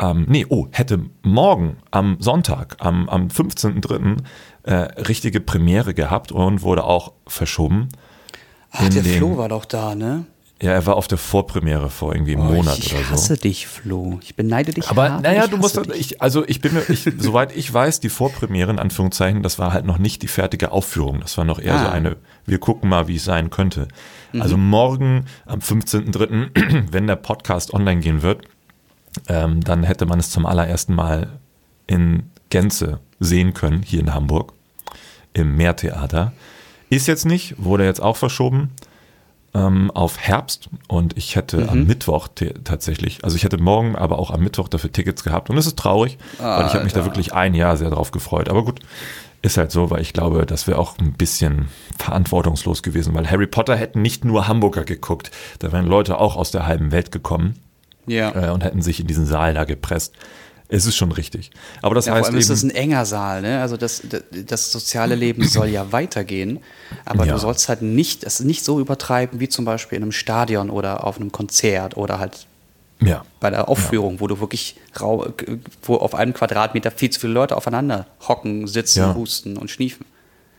[0.00, 4.16] ähm, nee, oh, hätte morgen am Sonntag, am, am 15.03.
[4.62, 7.88] Äh, richtige Premiere gehabt und wurde auch verschoben.
[8.70, 10.26] Ach, der den- Flo war doch da, ne?
[10.62, 13.10] Ja, er war auf der Vorpremiere vor irgendwie einem Monat ich oder so.
[13.12, 14.18] hasse dich, Flo.
[14.22, 15.98] Ich beneide dich Aber hart, naja, ich du musst, dich.
[16.12, 19.72] ich, also ich bin mir, ich, soweit ich weiß, die Vorpremiere in Anführungszeichen, das war
[19.72, 21.20] halt noch nicht die fertige Aufführung.
[21.20, 21.92] Das war noch eher so Ah.
[21.92, 23.88] eine, wir gucken mal, wie es sein könnte.
[24.34, 24.42] Mhm.
[24.42, 28.42] Also morgen am 15.03., wenn der Podcast online gehen wird,
[29.28, 31.28] ähm, dann hätte man es zum allerersten Mal
[31.86, 34.52] in Gänze sehen können, hier in Hamburg,
[35.32, 36.32] im Meertheater.
[36.90, 38.70] Ist jetzt nicht, wurde jetzt auch verschoben
[39.54, 42.28] ähm, auf Herbst und ich hätte am Mittwoch
[42.64, 45.78] tatsächlich, also ich hätte morgen, aber auch am Mittwoch dafür Tickets gehabt und es ist
[45.78, 48.48] traurig, weil ich habe mich da wirklich ein Jahr sehr drauf gefreut.
[48.48, 48.80] Aber gut,
[49.42, 53.46] ist halt so, weil ich glaube, das wäre auch ein bisschen verantwortungslos gewesen, weil Harry
[53.46, 57.54] Potter hätten nicht nur Hamburger geguckt, da wären Leute auch aus der halben Welt gekommen
[58.06, 58.48] Ja.
[58.48, 60.14] äh, und hätten sich in diesen Saal da gepresst.
[60.70, 61.50] Es ist schon richtig.
[61.82, 63.60] Aber das Ja, vor heißt allem ist das eben, ein enger Saal, ne?
[63.60, 66.60] Also das, das, das soziale Leben soll ja weitergehen,
[67.04, 67.32] aber Ja.
[67.32, 71.04] du sollst halt nicht, es nicht so übertreiben wie zum Beispiel in einem Stadion oder
[71.04, 72.46] auf einem Konzert oder halt
[73.02, 75.26] ja, bei der Aufführung, wo du wirklich rau,
[75.82, 79.14] wo auf einem Quadratmeter viel zu viele Leute aufeinander hocken, sitzen, Ja.
[79.14, 80.04] husten und schniefen.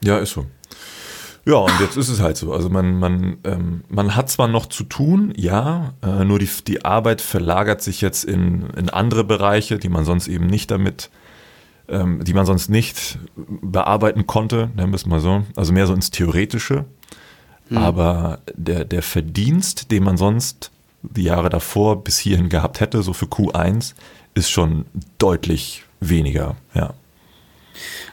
[0.03, 0.45] Ja, ist so.
[1.45, 2.53] Ja, und jetzt ist es halt so.
[2.53, 6.85] Also man, man, ähm, man hat zwar noch zu tun, ja, äh, nur die, die
[6.85, 11.09] Arbeit verlagert sich jetzt in, in andere Bereiche, die man sonst eben nicht damit,
[11.89, 15.43] ähm, die man sonst nicht bearbeiten konnte, nennen wir es mal so.
[15.55, 16.85] Also mehr so ins Theoretische.
[17.73, 20.71] Aber der, der Verdienst, den man sonst
[21.03, 23.93] die Jahre davor bis hierhin gehabt hätte, so für Q1,
[24.33, 24.85] ist schon
[25.17, 26.93] deutlich weniger, ja.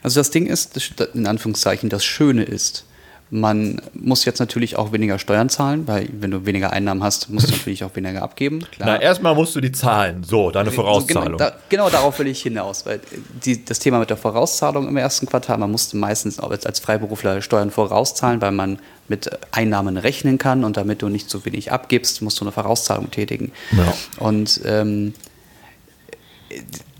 [0.03, 2.87] Also das Ding ist, in Anführungszeichen, das Schöne ist,
[3.31, 7.49] man muss jetzt natürlich auch weniger Steuern zahlen, weil wenn du weniger Einnahmen hast, musst
[7.49, 8.65] du natürlich auch weniger abgeben.
[8.73, 9.01] Klar.
[9.01, 10.25] erstmal musst du die zahlen.
[10.25, 13.01] So, deine So, Genau, da, genau darauf will ich hinaus, weil
[13.45, 17.43] die, das Thema mit der Vorauszahlung im ersten Quartal, man musste meistens auch als Freiberufler
[17.43, 22.23] Steuern vorauszahlen, weil man mit Einnahmen rechnen kann und damit du nicht so wenig abgibst,
[22.23, 23.53] musst du eine Vorauszahlung tätigen.
[23.73, 23.95] Ja.
[24.19, 25.15] Und ähm,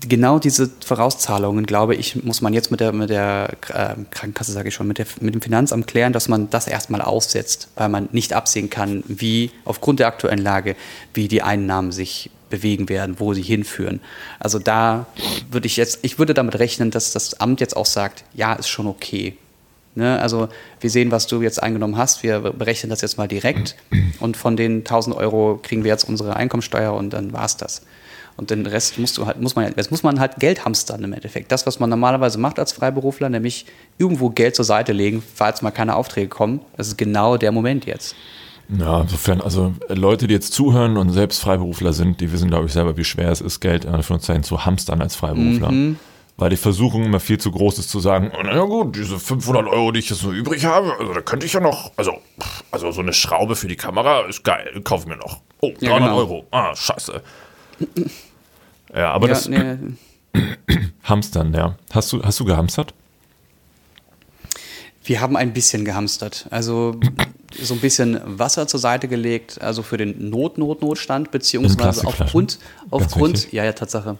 [0.07, 4.69] genau diese Vorauszahlungen, glaube ich, muss man jetzt mit der, mit der äh, Krankenkasse, sage
[4.69, 8.09] ich schon, mit, der, mit dem Finanzamt klären, dass man das erstmal aussetzt, weil man
[8.11, 10.75] nicht absehen kann, wie aufgrund der aktuellen Lage,
[11.13, 13.99] wie die Einnahmen sich bewegen werden, wo sie hinführen.
[14.39, 15.05] Also da
[15.51, 18.69] würde ich jetzt, ich würde damit rechnen, dass das Amt jetzt auch sagt, ja, ist
[18.69, 19.37] schon okay.
[19.95, 20.19] Ne?
[20.19, 23.75] Also wir sehen, was du jetzt eingenommen hast, wir berechnen das jetzt mal direkt
[24.19, 27.81] und von den 1000 Euro kriegen wir jetzt unsere Einkommensteuer und dann war's das.
[28.39, 31.11] Und den Rest musst du halt, muss man, jetzt muss man halt Geld hamstern im
[31.11, 31.51] Endeffekt.
[31.51, 33.65] Das, was man normalerweise macht als Freiberufler, nämlich
[33.97, 37.85] irgendwo Geld zur Seite legen, falls mal keine Aufträge kommen, das ist genau der Moment
[37.85, 38.15] jetzt.
[38.69, 42.71] Ja, insofern, also Leute, die jetzt zuhören und selbst Freiberufler sind, die wissen, glaube ich,
[42.71, 45.95] selber, wie schwer es ist, Geld in Anführungszeichen zu hamstern als Freiberufler.
[46.37, 49.67] Weil die Versuchung immer viel zu groß ist zu sagen, oh, naja gut, diese 500
[49.67, 52.13] Euro, die ich jetzt so übrig habe, also da könnte ich ja noch, also,
[52.71, 55.41] also so eine Schraube für die Kamera ist geil, kauf mir noch.
[55.59, 56.17] Oh, 300 Ja, genau.
[56.17, 57.21] Euro, ah, scheiße.
[58.95, 59.77] Ja, aber ja, das nee,
[61.03, 61.75] Hamstern, ja.
[61.91, 62.93] Hast du, hast du gehamstert?
[65.03, 66.45] Wir haben ein bisschen gehamstert.
[66.51, 66.95] Also
[67.61, 72.59] so ein bisschen Wasser zur Seite gelegt, also für den Not-Not-Notstand, beziehungsweise aufgrund,
[72.91, 74.17] aufgrund, ja, ja, Tatsache.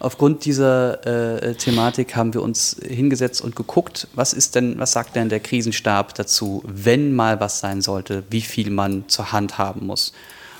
[0.00, 5.14] aufgrund dieser äh, Thematik haben wir uns hingesetzt und geguckt, was ist denn, was sagt
[5.14, 9.86] denn der Krisenstab dazu, wenn mal was sein sollte, wie viel man zur Hand haben
[9.86, 10.12] muss.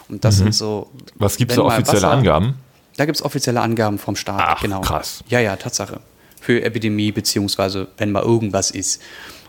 [0.09, 0.89] Und das sind so.
[1.17, 2.55] Was gibt es da offizielle Wasser- Angaben?
[2.97, 4.81] Da gibt es offizielle Angaben vom Staat, Ach, genau.
[4.81, 5.23] krass.
[5.29, 6.01] Ja, ja, Tatsache.
[6.41, 9.03] Für Epidemie, beziehungsweise wenn mal irgendwas ist.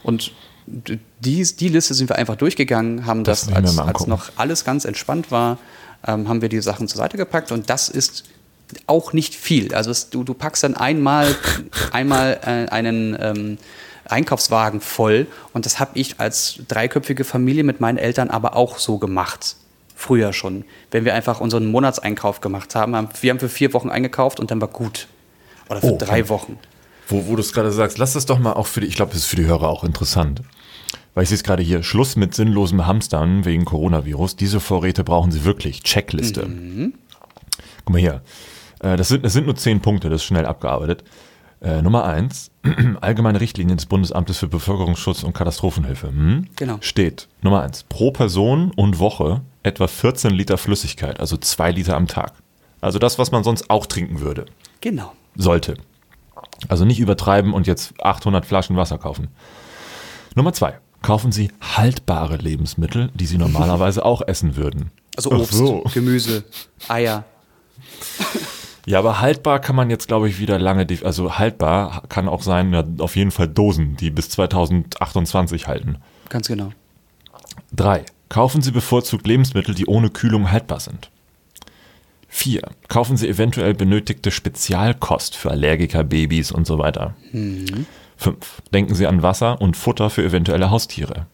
[0.03, 0.33] Und
[0.67, 0.99] die,
[1.43, 5.31] die Liste sind wir einfach durchgegangen, haben Das das, als, als noch alles ganz entspannt
[5.31, 5.57] war,
[6.05, 8.25] ähm, haben wir die Sachen zur Seite gepackt und das ist
[8.85, 9.73] auch nicht viel.
[9.73, 11.33] Also es, du, du packst dann einmal,
[11.91, 13.57] einmal äh, einen ähm,
[14.05, 18.97] Einkaufswagen voll und das habe ich als dreiköpfige Familie mit meinen Eltern aber auch so
[18.97, 19.55] gemacht.
[19.99, 20.63] Früher schon.
[20.91, 24.51] Wenn wir einfach unseren Monatseinkauf gemacht haben, haben wir haben für vier Wochen eingekauft und
[24.51, 25.07] dann war gut.
[25.69, 26.29] Oder für Oh, drei.
[26.29, 26.59] Wochen.
[27.07, 29.11] Wo, wo du es gerade sagst, lass das doch mal auch für die, ich glaube,
[29.13, 30.43] das ist für die Hörer auch interessant.
[31.15, 34.35] Weil ich sehe es gerade hier, Schluss mit sinnlosem Hamstern wegen Coronavirus.
[34.35, 35.81] Diese Vorräte brauchen Sie wirklich.
[35.81, 36.41] Checkliste.
[37.85, 38.21] Guck mal hier.
[38.81, 41.03] Äh, Das sind, das sind nur zehn Punkte, das ist schnell abgearbeitet.
[41.59, 42.51] Äh, Nummer eins,
[43.01, 46.09] allgemeine Richtlinien des Bundesamtes für Bevölkerungsschutz und Katastrophenhilfe.
[46.09, 46.47] Hm?
[46.55, 46.77] Genau.
[46.81, 52.07] Steht, Nummer eins, pro Person und Woche etwa 14 Liter Flüssigkeit, also zwei Liter am
[52.07, 52.33] Tag.
[52.81, 54.45] Also das, was man sonst auch trinken würde
[54.81, 55.13] Genau.
[55.35, 55.75] sollte.
[56.67, 59.27] Also nicht übertreiben und jetzt 800 Flaschen Wasser kaufen.
[60.35, 60.79] Nummer zwei.
[61.03, 64.91] Kaufen Sie haltbare Lebensmittel, die Sie normalerweise auch essen würden.
[65.15, 65.83] Also Obst, so.
[65.93, 66.43] Gemüse,
[66.87, 67.23] Eier.
[68.85, 72.71] Ja, aber haltbar kann man jetzt, glaube ich, wieder lange, also haltbar kann auch sein,
[72.73, 75.97] ja, auf jeden Fall Dosen, die bis 2028 halten.
[76.29, 76.71] Ganz genau.
[77.73, 78.05] Drei.
[78.29, 81.09] Kaufen Sie bevorzugt Lebensmittel, die ohne Kühlung haltbar sind.
[82.27, 82.61] Vier.
[82.87, 87.15] Kaufen Sie eventuell benötigte Spezialkost für Allergiker, Babys und so weiter.
[88.17, 88.61] Fünf.
[88.73, 91.25] Denken Sie an Wasser und Futter für eventuelle Haustiere.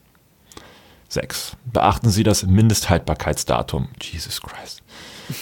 [1.09, 1.57] Sechs.
[1.65, 3.89] Beachten Sie das Mindesthaltbarkeitsdatum.
[4.01, 4.83] Jesus Christ.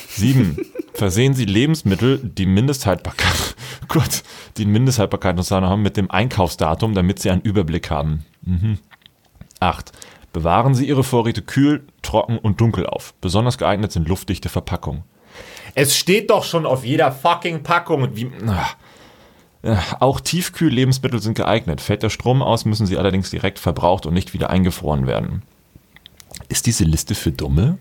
[0.09, 0.57] Sieben.
[0.93, 3.55] Versehen Sie Lebensmittel, die Mindesthaltbarkeit,
[3.87, 4.23] Gott,
[4.57, 8.25] die Mindesthaltbarkeitsdatum haben, mit dem Einkaufsdatum, damit Sie einen Überblick haben.
[9.59, 9.91] 8.
[10.33, 13.13] Bewahren Sie Ihre Vorräte kühl, trocken und dunkel auf.
[13.21, 15.03] Besonders geeignet sind luftdichte Verpackungen.
[15.75, 18.15] Es steht doch schon auf jeder fucking Packung.
[18.15, 18.29] Wie,
[19.99, 21.81] auch Tiefkühl-Lebensmittel sind geeignet.
[21.81, 25.43] Fällt der Strom aus, müssen sie allerdings direkt verbraucht und nicht wieder eingefroren werden.
[26.49, 27.77] Ist diese Liste für Dumme?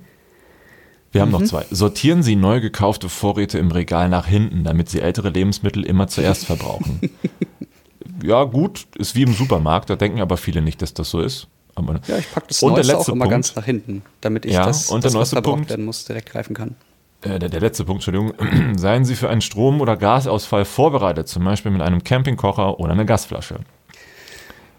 [1.12, 1.64] Wir haben noch zwei.
[1.70, 6.46] Sortieren Sie neu gekaufte Vorräte im Regal nach hinten, damit Sie ältere Lebensmittel immer zuerst
[6.46, 7.00] verbrauchen.
[8.22, 11.48] ja, gut, ist wie im Supermarkt, da denken aber viele nicht, dass das so ist.
[11.80, 13.32] Aber Ja, ich packe das Und der Neueste auch immer Punkt.
[13.32, 15.70] ganz nach hinten, damit ich Ja, das, und der das was neueste verbraucht Punkt.
[15.70, 16.76] werden muss, direkt greifen kann.
[17.22, 21.44] äh, der, der letzte Punkt, Entschuldigung, seien Sie für einen Strom- oder Gasausfall vorbereitet, zum
[21.44, 23.56] Beispiel mit einem Campingkocher oder einer Gasflasche.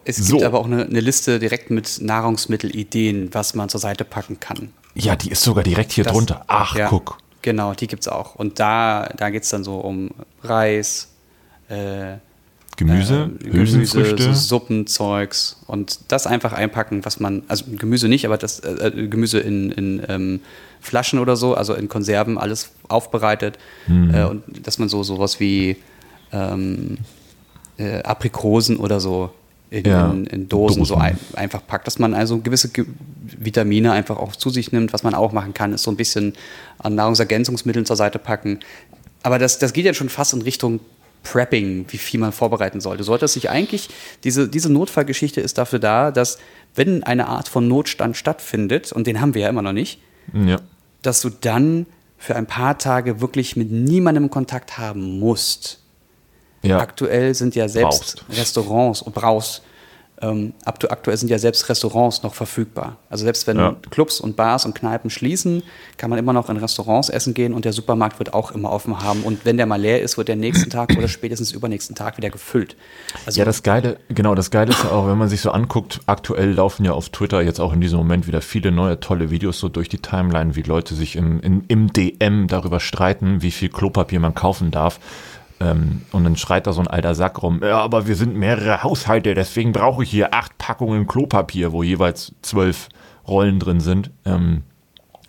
[0.04, 0.38] Es So.
[0.38, 4.74] gibt aber auch eine, eine Liste direkt mit Nahrungsmittelideen, was man zur Seite packen kann.
[4.96, 6.44] Ja, die ist sogar direkt hier Das- drunter.
[6.48, 7.18] Ach, ja, guck.
[7.44, 8.36] Genau, die gibt es auch.
[8.36, 10.10] Und da, da geht es dann so um
[10.44, 11.10] Reis,
[11.70, 12.18] äh,
[12.78, 14.34] Gemüse, äh, Hülsenfrüchte.
[14.34, 19.08] so Suppenzeugs und das einfach einpacken, was man, also Gemüse nicht, aber das äh, äh,
[19.08, 20.40] Gemüse in, in ähm,
[20.80, 23.58] Flaschen oder so, also in Konserven, alles aufbereitet.
[23.88, 24.14] Mhm.
[24.14, 25.78] Äh, und dass man so sowas wie
[26.32, 26.98] ähm,
[27.78, 29.32] äh, Aprikosen oder so
[29.70, 31.06] in, Ja, in, in Dosen, so Dosen.
[31.08, 32.86] ein, einfach packt, dass man also gewisse Ge
[33.38, 34.92] Vitamine einfach auch zu sich nimmt.
[34.94, 36.34] Was man auch machen kann, ist so ein bisschen
[36.80, 38.60] an Nahrungsergänzungsmitteln zur Seite packen.
[39.24, 40.80] Aber das, das geht ja schon fast in Richtung
[41.24, 43.04] Prepping, wie viel man vorbereiten sollte.
[43.04, 43.90] Sollte es sich eigentlich,
[44.24, 46.40] diese, diese Notfallgeschichte ist dafür da, dass
[46.76, 50.02] wenn eine Art von Notstand stattfindet, und den haben wir ja immer noch nicht,
[50.34, 50.58] ja.
[51.02, 51.86] dass du dann
[52.18, 55.82] für ein paar Tage wirklich mit niemandem Kontakt haben musst.
[56.62, 56.80] ja.
[56.80, 58.40] Aktuell sind ja selbst Brauchst.
[58.40, 59.64] Restaurants und brauchst.
[60.24, 62.98] Ähm, aktu- aktuell sind ja selbst Restaurants noch verfügbar.
[63.10, 63.76] Also selbst wenn Ja.
[63.90, 65.64] Clubs und Bars und Kneipen schließen,
[65.98, 69.02] kann man immer noch in Restaurants essen gehen und der Supermarkt wird auch immer offen
[69.02, 69.24] haben.
[69.24, 72.30] Und wenn der mal leer ist, wird der nächsten Tag oder spätestens übernächsten Tag wieder
[72.30, 72.76] gefüllt.
[73.26, 76.02] Also Ja, das Geile, genau, das Geile ist ja auch, wenn man sich so anguckt,
[76.06, 79.60] aktuell laufen ja auf Twitter jetzt auch in diesem Moment wieder viele neue tolle Videos
[79.60, 83.70] so durch die Timeline, wie Leute sich im, im, im DM darüber streiten, wie viel
[83.70, 85.00] Klopapier man kaufen darf.
[85.62, 88.82] Ähm, und dann schreit da so ein alter Sack rum, ja, aber wir sind mehrere
[88.82, 92.90] Haushalte, deswegen brauche ich hier acht Packungen Klopapier, wo jeweils zwölf
[93.28, 94.10] Rollen drin sind.
[94.26, 94.64] Ähm,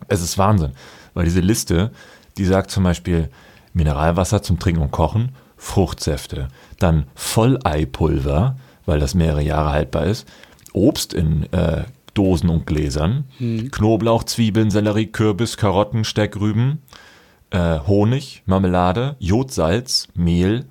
[0.08, 0.72] es ist Wahnsinn,
[1.12, 1.90] weil diese Liste,
[2.38, 3.28] die sagt zum Beispiel
[3.74, 10.26] Mineralwasser zum Trinken und Kochen, Fruchtsäfte, dann Volleipulver, weil das mehrere Jahre haltbar ist,
[10.72, 13.24] Obst in äh, Dosen und Gläsern,
[13.70, 16.82] Knoblauch, Zwiebeln, Sellerie, Kürbis, Karotten, Steckrüben,
[17.52, 20.66] äh, Honig, Marmelade, Jodsalz, Mehl,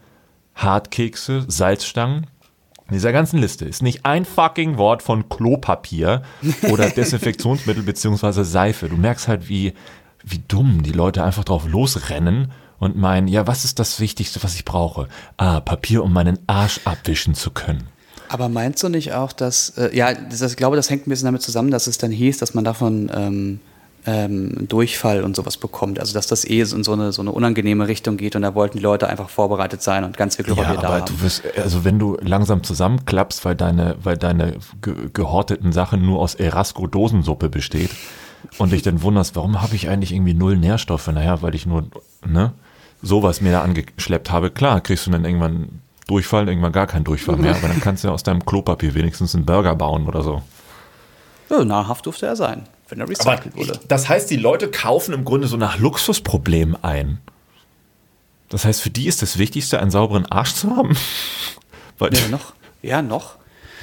[0.56, 2.28] Hartkekse, Salzstangen.
[2.88, 6.24] In dieser ganzen Liste ist nicht ein fucking Wort von Klopapier
[6.70, 8.90] oder Desinfektionsmittel beziehungsweise Seife.
[8.90, 9.74] Du merkst halt, wie,
[10.24, 14.56] wie dumm die Leute einfach drauf losrennen und meinen, ja, was ist das Wichtigste, was
[14.56, 15.08] ich brauche?
[15.38, 17.88] Ah, Papier, um meinen Arsch abwischen zu können.
[18.28, 21.26] Aber meinst du nicht auch, dass, äh, ja, das, ich glaube, das hängt ein bisschen
[21.26, 23.60] damit zusammen, dass es dann hieß, dass man davon ähm,
[24.06, 26.00] ähm, Durchfall und sowas bekommt.
[26.00, 28.78] Also dass das eh in so eine, so eine unangenehme Richtung geht und da wollten
[28.78, 31.06] die Leute einfach vorbereitet sein und ganz viel Klopapier ja, da aber haben.
[31.06, 36.20] du wirst, also wenn du langsam zusammenklappst, weil deine, weil deine ge gehorteten Sachen nur
[36.20, 37.92] aus Erasco-Dosensuppe besteht
[38.58, 41.08] und dich dann wunderst, warum habe ich eigentlich irgendwie null Nährstoffe?
[41.08, 41.86] Naja, weil ich nur,
[42.26, 42.54] ne,
[43.02, 44.52] sowas mir da angeschleppt habe.
[44.52, 48.10] Klar, kriegst du dann irgendwann Durchfall, irgendwann gar keinen Durchfall mehr, aber dann kannst du
[48.10, 50.42] ja aus deinem Klopapier wenigstens einen Burger bauen oder so.
[51.50, 53.80] Ja, nahrhaft durfte er sein, wenn er recycelt wurde.
[53.88, 57.20] das heißt, die Leute kaufen im Grunde so nach Luxusproblemen ein.
[58.50, 60.96] Das heißt, für die ist das Wichtigste, einen sauberen Arsch zu haben.
[61.98, 62.54] Weil, Ja, noch.
[62.82, 63.36] Ja, noch.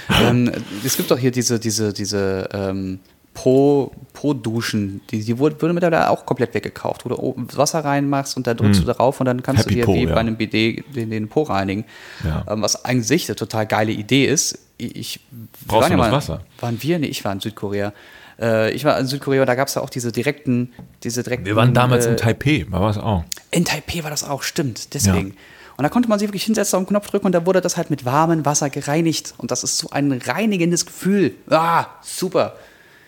[0.23, 0.51] ähm,
[0.85, 3.01] es gibt doch hier diese, diese, diese ähm,
[3.35, 8.37] Pro, Pro-Duschen, die, die wurde, wurde mittlerweile auch komplett weggekauft, wo du oben Wasser reinmachst
[8.37, 10.15] und da drückst du darauf und dann kannst Happy du dir Po, wie ja.
[10.15, 11.85] bei einem BD den, den Po reinigen.
[12.25, 12.45] Ja.
[12.49, 14.59] Ähm, was sich eine total geile Idee ist.
[14.77, 15.21] Ich,
[15.67, 16.41] Brauchst du ja mal, Wasser?
[16.61, 16.99] Waren wir?
[16.99, 17.93] Nee, ich war in Südkorea.
[18.41, 20.73] Äh, ich war in Südkorea, da gab es ja auch diese direkten,
[21.03, 21.47] diese direkten.
[21.47, 23.25] wir waren damals äh, in Taipei, war es auch.
[23.51, 24.95] in Taipei war das auch, stimmt.
[24.95, 25.37] Deswegen.
[25.77, 27.77] Und da konnte man sich wirklich hinsetzen, auf den Knopf drücken und da wurde das
[27.77, 29.35] halt mit warmem Wasser gereinigt.
[29.39, 31.35] Und das ist so ein reinigendes Gefühl.
[31.51, 32.57] Ah, super.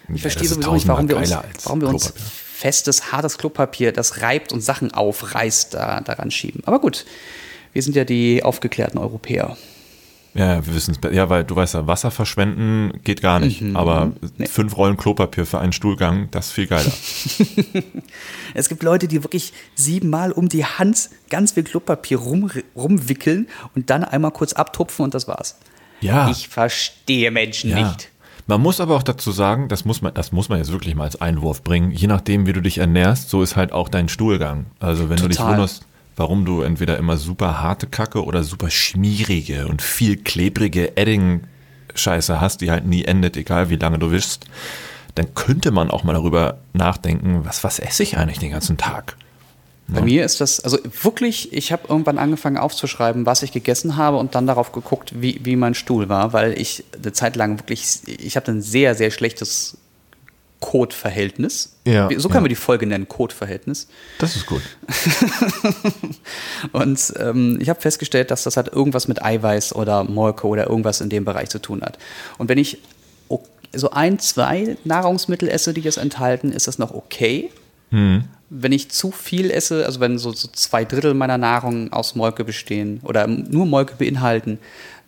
[0.08, 2.12] Ich Ja, verstehe sowieso nicht, warum wir uns, warum wir uns
[2.54, 6.62] festes, hartes Klopapier, das reibt und Sachen aufreißt, da, daran schieben.
[6.66, 7.06] Aber gut,
[7.72, 9.56] wir sind ja die aufgeklärten Europäer.
[10.34, 11.12] Ja, wir wissen es.
[11.12, 13.62] Ja, weil du weißt ja, Wasser verschwenden geht gar nicht.
[13.74, 14.12] Aber
[14.48, 16.90] fünf Rollen Klopapier für einen Stuhlgang, das ist viel geiler.
[18.54, 23.90] Es gibt Leute, die wirklich siebenmal um die Hand ganz viel Klopapier rum, rumwickeln und
[23.90, 25.56] dann einmal kurz abtupfen und das war's.
[26.00, 26.30] Ja.
[26.30, 27.88] Ich verstehe Menschen Ja.
[27.88, 28.10] nicht.
[28.46, 31.04] Man muss aber auch dazu sagen, das muss man, das muss man jetzt wirklich mal
[31.04, 31.92] als Einwurf bringen.
[31.92, 34.66] Je nachdem, wie du dich ernährst, so ist halt auch dein Stuhlgang.
[34.80, 35.52] Also wenn du dich Total.
[35.52, 35.86] wunderst,
[36.20, 42.60] warum du entweder immer super harte Kacke oder super schmierige und viel klebrige Edding-Scheiße hast,
[42.60, 44.44] die halt nie endet, egal wie lange du wischst,
[45.14, 49.16] dann könnte man auch mal darüber nachdenken, was, was esse ich eigentlich den ganzen Tag?
[49.88, 54.18] Bei mir ist das, also wirklich, ich habe irgendwann angefangen aufzuschreiben, was ich gegessen habe
[54.18, 58.02] und dann darauf geguckt, wie, wie mein Stuhl war, weil ich eine Zeit lang wirklich,
[58.06, 59.78] ich hatte ein sehr, sehr schlechtes
[60.60, 61.76] Kotverhältnis.
[61.84, 62.44] Ja, so können ja.
[62.44, 63.88] wir die Folge nennen, Kotverhältnis.
[64.18, 64.62] Das ist gut.
[66.72, 71.00] Und ähm, ich habe festgestellt, dass das halt irgendwas mit Eiweiß oder Molke oder irgendwas
[71.00, 71.98] in dem Bereich zu tun hat.
[72.36, 72.78] Und wenn ich
[73.72, 77.50] so ein, zwei Nahrungsmittel esse, die das enthalten, ist das noch okay.
[78.50, 82.44] Wenn ich zu viel esse, also wenn so, so zwei Drittel meiner Nahrung aus Molke
[82.44, 84.58] bestehen oder nur Molke beinhalten,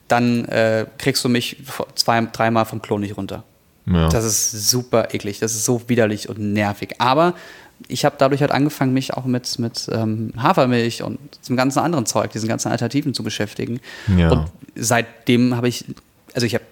[0.09, 1.57] dann äh, kriegst du mich
[1.95, 3.45] zwei, dreimal vom Klo nicht runter.
[3.87, 4.09] Ja.
[4.09, 7.01] Das ist super eklig, das ist so widerlich und nervig.
[7.01, 7.35] Aber
[7.89, 11.19] ich habe dadurch halt angefangen, mich auch mit, mit ähm, Hafermilch und
[11.49, 13.81] dem ganzen anderen Zeug, diesen ganzen Alternativen zu beschäftigen.
[14.17, 14.31] Ja.
[14.31, 15.85] Und seitdem habe ich,
[16.35, 16.65] also ich habe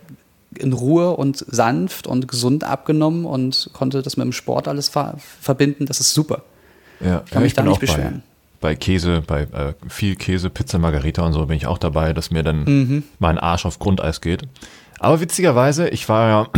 [0.56, 5.16] in Ruhe und sanft und gesund abgenommen und konnte das mit dem Sport alles ver
[5.40, 5.86] verbinden.
[5.86, 6.42] Das ist super.
[7.00, 8.22] Ja, kann ja, mich da nicht auch bei- beschweren.
[8.60, 12.30] Bei Käse, bei äh, viel Käse, Pizza, Margarita und so bin ich auch dabei, dass
[12.30, 13.02] mir dann Mhm.
[13.18, 14.42] mein Arsch auf Grundeis geht.
[15.00, 16.48] Aber witzigerweise, ich war ja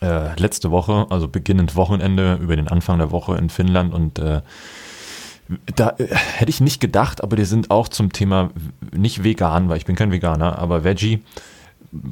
[0.00, 4.40] äh, letzte Woche, also beginnend Wochenende, über den Anfang der Woche in Finnland und äh,
[5.74, 8.50] da äh, hätte ich nicht gedacht, aber die sind auch zum Thema
[8.92, 11.22] nicht vegan, weil ich bin kein Veganer, aber Veggie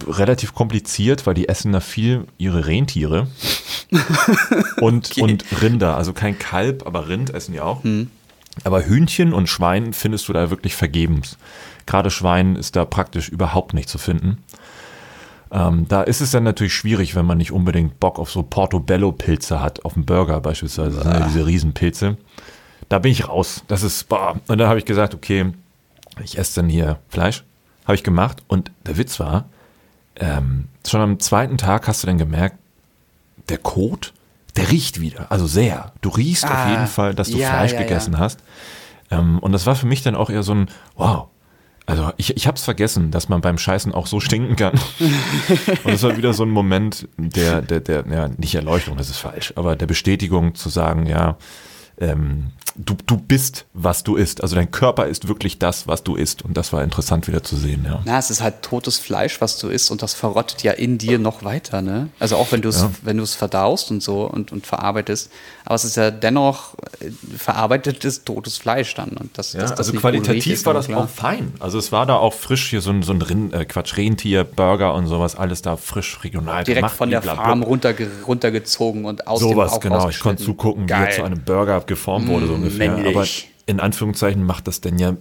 [0.09, 3.29] relativ kompliziert, weil die essen da viel ihre Rentiere
[4.81, 5.23] und, Okay.
[5.23, 7.83] und Rinder, also kein Kalb, aber Rind essen die auch.
[8.65, 11.37] Aber Hühnchen und Schwein findest du da wirklich vergebens.
[11.85, 14.39] Gerade Schwein ist da praktisch überhaupt nicht zu finden.
[15.51, 19.61] Ähm, da ist es dann natürlich schwierig, wenn man nicht unbedingt Bock auf so Portobello-Pilze
[19.61, 22.17] hat, auf dem Burger beispielsweise, ja diese Riesenpilze.
[22.89, 23.63] Da bin ich raus.
[23.69, 24.41] Das ist, boah.
[24.49, 25.53] Und dann habe ich gesagt, okay,
[26.23, 27.45] ich esse dann hier Fleisch.
[27.85, 28.43] Habe ich gemacht.
[28.49, 29.47] Und der Witz war,
[30.17, 32.59] ähm, schon am zweiten Tag hast du dann gemerkt,
[33.49, 34.13] der Kot,
[34.57, 35.31] der riecht wieder.
[35.31, 35.93] Also sehr.
[36.01, 37.83] Du riechst auf Ah, jeden Fall, dass du ja, Fleisch ja.
[37.83, 38.41] gegessen hast.
[39.11, 41.29] Ähm, und das war für mich dann auch eher so ein, wow.
[41.87, 44.75] Also ich, ich habe es vergessen, dass man beim Scheißen auch so stinken kann.
[45.85, 49.19] und es war wieder so ein Moment der, der, der, ja, nicht Erleuchtung, das ist
[49.19, 51.37] falsch, aber der Bestätigung zu sagen, ja,
[51.99, 54.43] ähm, du, du bist, was du isst.
[54.43, 56.43] Also dein Körper ist wirklich das, was du isst.
[56.43, 58.01] Und das war interessant wieder zu sehen, ja.
[58.05, 61.19] Na, es ist halt totes Fleisch, was du isst und das verrottet ja in dir
[61.19, 62.09] noch weiter, ne?
[62.19, 62.91] Also auch wenn du es, Ja.
[63.03, 65.31] wenn du es verdaust und so und, und verarbeitest,
[65.65, 69.79] aber es ist ja dennoch äh, verarbeitetes totes Fleisch dann und das, Ja, dass das
[69.89, 71.05] also qualitativ ist war das klar.
[71.05, 71.53] auch fein.
[71.61, 74.45] Also es war da auch frisch hier so ein, so ein Rind, äh, Quatsch, Rentier,
[74.45, 76.97] Burger und sowas, alles da frisch regional direkt gemacht.
[76.97, 77.23] von der.
[77.23, 80.09] Farm runterge runtergezogen und aus dem Sowas, genau.
[80.09, 81.13] Ich konnte zugucken, wie er Geil.
[81.15, 82.93] zu einem Burger geformt wurde, so ungefähr.
[82.93, 83.49] männlich.
[83.67, 85.17] in Anführungszeichen macht das denn ja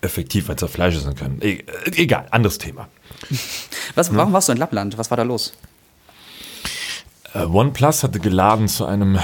[0.00, 1.40] effektiv, weil es ja Fleisch sein können.
[1.42, 1.62] E
[1.96, 2.88] egal, anderes Thema.
[3.94, 4.96] Was, warum warst du in Lappland?
[4.98, 5.52] Was war da los?
[7.34, 9.18] Äh, OnePlus hatte geladen zu einem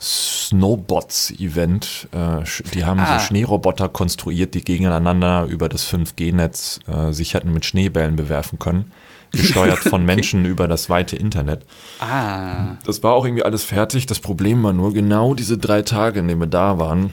[0.00, 2.08] Snowbots-Event.
[2.12, 2.44] Äh,
[2.74, 3.18] die haben Ah.
[3.18, 8.92] so Schneeroboter konstruiert, die gegeneinander über das 5G-Netz äh, sich hätten mit Schneebällen bewerfen können.
[9.36, 11.64] Gesteuert von Menschen über das weite Internet.
[12.00, 14.06] Ah, Das war auch irgendwie alles fertig.
[14.06, 17.12] Das Problem war nur, genau diese drei Tage, in denen wir da waren,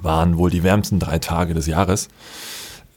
[0.00, 2.08] waren wohl die wärmsten drei Tage des Jahres.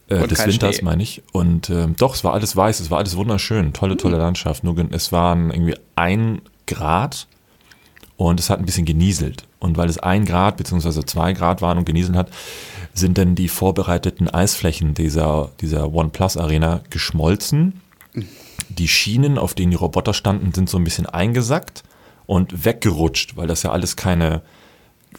[0.08, 0.86] Äh, Und des kein Winters, Schnee.
[0.86, 1.24] meine ich.
[1.32, 3.74] Und ähm, doch, es war alles weiß, es war alles wunderschön.
[3.74, 4.64] Tolle, tolle Landschaft.
[4.64, 7.28] Nur es waren irgendwie ein Grad
[8.18, 9.48] und es hat ein bisschen genieselt.
[9.60, 11.04] Und weil es ein Grad bzw.
[11.06, 12.30] zwei Grad waren und genieselt hat,
[12.94, 17.82] sind dann die vorbereiteten Eisflächen dieser, dieser OnePlus Arena geschmolzen.
[18.70, 21.84] Die Schienen, auf denen die Roboter standen, sind so ein bisschen eingesackt
[22.26, 24.42] und weggerutscht, weil das ja alles keine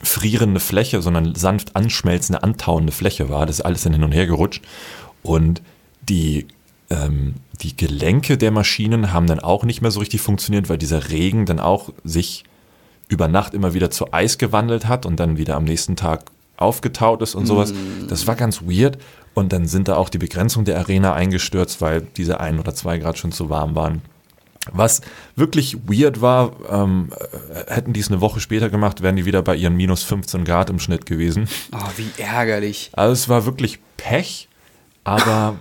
[0.02, 3.46] frierende Fläche, sondern sanft anschmelzende, antauende Fläche war.
[3.46, 4.62] Das ist alles dann hin und her gerutscht.
[5.22, 5.62] Und
[6.08, 6.46] die,
[6.90, 11.08] ähm, die Gelenke der Maschinen haben dann auch nicht mehr so richtig funktioniert, weil dieser
[11.10, 12.44] Regen dann auch sich
[13.08, 16.24] über Nacht immer wieder zu Eis gewandelt hat und dann wieder am nächsten Tag
[16.56, 17.72] aufgetaut ist und sowas.
[18.08, 18.98] Das war ganz weird.
[19.36, 22.96] Und dann sind da auch die Begrenzung der Arena eingestürzt, weil diese ein oder zwei
[22.96, 24.00] Grad schon zu warm waren.
[24.72, 25.02] Was
[25.36, 27.12] wirklich weird war, ähm,
[27.52, 30.46] äh, hätten die es eine Woche später gemacht, wären die wieder bei ihren minus 15
[30.46, 31.48] Grad im Schnitt gewesen.
[31.72, 32.88] oh, wie ärgerlich.
[32.94, 34.48] Also es war wirklich Pech,
[35.04, 35.56] aber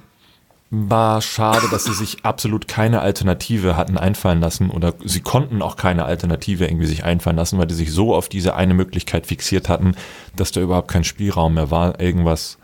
[0.72, 5.76] war schade, dass sie sich absolut keine Alternative hatten einfallen lassen oder sie konnten auch
[5.76, 9.68] keine Alternative irgendwie sich einfallen lassen, weil die sich so auf diese eine Möglichkeit fixiert
[9.68, 9.96] hatten,
[10.38, 12.58] dass da überhaupt kein Spielraum mehr war, irgendwas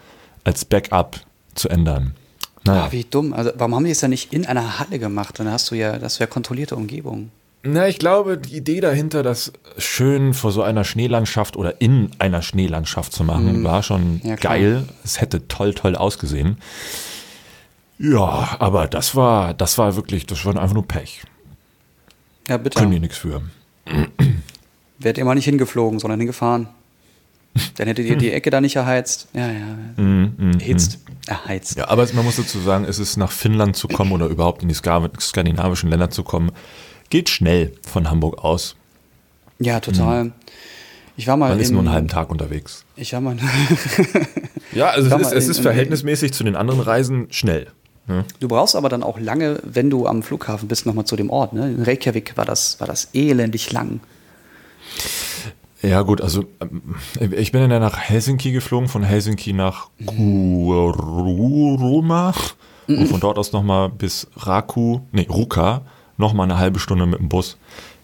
[0.44, 1.20] als Backup
[1.56, 2.16] zu ändern.
[2.64, 2.86] Naja.
[2.86, 3.34] Ah, wie dumm.
[3.34, 5.40] Also, warum haben die es ja nicht in einer Halle gemacht?
[5.40, 7.32] Dann hast du ja, das wäre kontrollierte Umgebung.
[7.64, 12.42] Na, ich glaube, die Idee dahinter, das schön vor so einer Schneelandschaft oder in einer
[12.42, 14.86] Schneelandschaft zu machen, war schon Ja, geil.
[15.04, 16.58] Es hätte toll, toll ausgesehen.
[18.00, 21.22] Ja, aber das war, das war wirklich, das war einfach nur Pech.
[22.48, 22.80] Ja, bitte.
[22.80, 23.44] Können die nichts für.
[25.04, 26.68] Ihr mal nicht hingeflogen, sondern hingefahren.
[27.76, 29.28] Dann hättet ihr die Ecke da nicht erheizt.
[29.34, 29.78] Ja, ja.
[30.60, 31.00] Erhitzt.
[31.28, 31.78] Erheizt.
[31.78, 34.70] Ja, aber man muss dazu sagen, es ist nach Finnland zu kommen oder überhaupt in
[34.70, 36.52] die ska skandinavischen Länder zu kommen,
[37.10, 38.76] geht schnell von Hamburg aus.
[39.60, 40.32] Ja, total.
[41.18, 42.86] Ich war mal Man ist in, nur einen halben Tag unterwegs.
[42.96, 43.38] Ich war mal.
[44.74, 47.68] Ja, also es ist, es in- ist in- verhältnismäßig zu den anderen Reisen schnell.
[48.40, 51.52] du brauchst aber dann auch lange, wenn du am Flughafen bist, nochmal zu dem Ort.
[51.52, 51.70] Ne?
[51.74, 54.00] In Reykjavik war das, war das elendig lang.
[55.82, 56.96] Ja, gut, also ähm,
[57.32, 61.54] ich bin dann nach Helsinki geflogen, von Helsinki nach Kuruma
[62.88, 65.82] und von dort aus nochmal bis Raku, nee, Ruka,
[66.18, 67.58] nochmal eine halbe Stunde mit dem Bus.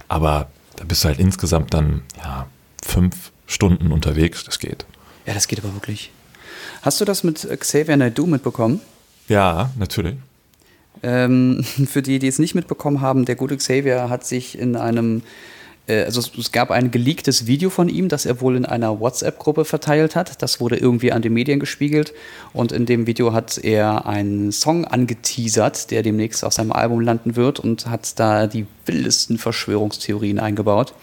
[0.08, 2.48] Aber da bist du halt insgesamt dann, ja,
[2.84, 4.86] fünf Stunden unterwegs, das geht.
[5.26, 6.12] Ja, das geht aber wirklich.
[6.82, 8.82] Hast du das mit Xavier Naidoo mitbekommen?
[9.28, 10.16] Ja, natürlich.
[11.04, 15.22] Ähm, für die, die es nicht mitbekommen haben, der gute Xavier hat sich in einem,
[15.88, 19.64] also es, es gab ein geleaktes Video von ihm, das er wohl in einer WhatsApp-Gruppe
[19.64, 20.42] verteilt hat.
[20.42, 22.14] Das wurde irgendwie an die Medien gespiegelt
[22.54, 27.36] und in dem Video hat er einen Song angeteasert, der demnächst auf seinem Album landen
[27.36, 30.94] wird und hat da die wildesten Verschwörungstheorien eingebaut.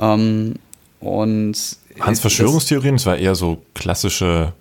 [0.00, 0.54] Ähm,
[0.98, 1.56] und
[2.00, 4.52] Hans Verschwörungstheorien, das war eher so klassische,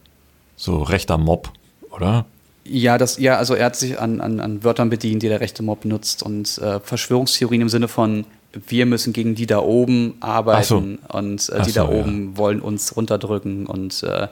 [0.55, 1.51] so rechter Mob,
[1.91, 2.25] oder?
[2.63, 5.63] Ja, das, ja, also er hat sich an, an, an Wörtern bedient, die der rechte
[5.63, 10.99] Mob nutzt und äh, Verschwörungstheorien im Sinne von wir müssen gegen die da oben arbeiten
[11.07, 11.99] und äh, die so, da ja.
[11.99, 14.27] oben wollen uns runterdrücken und äh,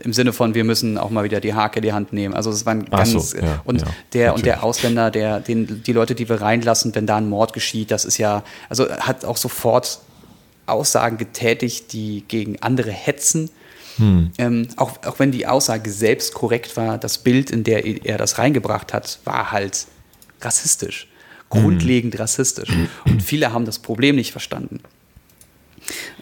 [0.00, 2.34] im Sinne von wir müssen auch mal wieder die Hake in die Hand nehmen.
[2.34, 4.64] Also es war ein ganz so, ja, und ja, der und der.
[4.64, 8.18] Ausländer, der den die Leute, die wir reinlassen, wenn da ein Mord geschieht, das ist
[8.18, 10.00] ja also hat auch sofort
[10.66, 13.50] Aussagen getätigt, die gegen andere hetzen.
[13.98, 18.38] Ähm, auch, auch wenn die Aussage selbst korrekt war, das Bild, in der er das
[18.38, 19.86] reingebracht hat, war halt
[20.40, 21.06] rassistisch.
[21.62, 22.70] Grundlegend rassistisch.
[23.04, 24.80] Und viele haben das Problem nicht verstanden.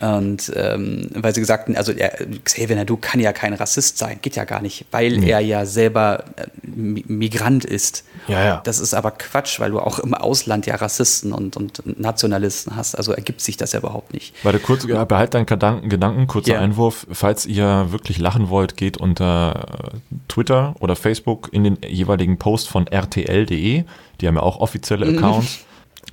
[0.02, 2.10] Und ähm, weil sie gesagt haben, also er,
[2.44, 6.24] Xavier Nadu kann ja kein Rassist sein, geht ja gar nicht, weil er ja selber
[6.36, 8.04] äh, Mi- Migrant ist.
[8.26, 8.60] Ja, ja.
[8.64, 12.96] Das ist aber Quatsch, weil du auch im Ausland ja Rassisten und, und Nationalisten hast.
[12.96, 14.34] Also ergibt sich das ja überhaupt nicht.
[14.42, 16.60] Warte, kurz, ja, behalt deinen Gedanken, Gedanken, kurzer Ja.
[16.60, 17.06] Einwurf.
[17.12, 19.96] Falls ihr wirklich lachen wollt, geht unter äh,
[20.26, 23.84] Twitter oder Facebook in den jeweiligen Post von rtl.de.
[24.20, 25.60] Die haben ja auch offizielle Accounts.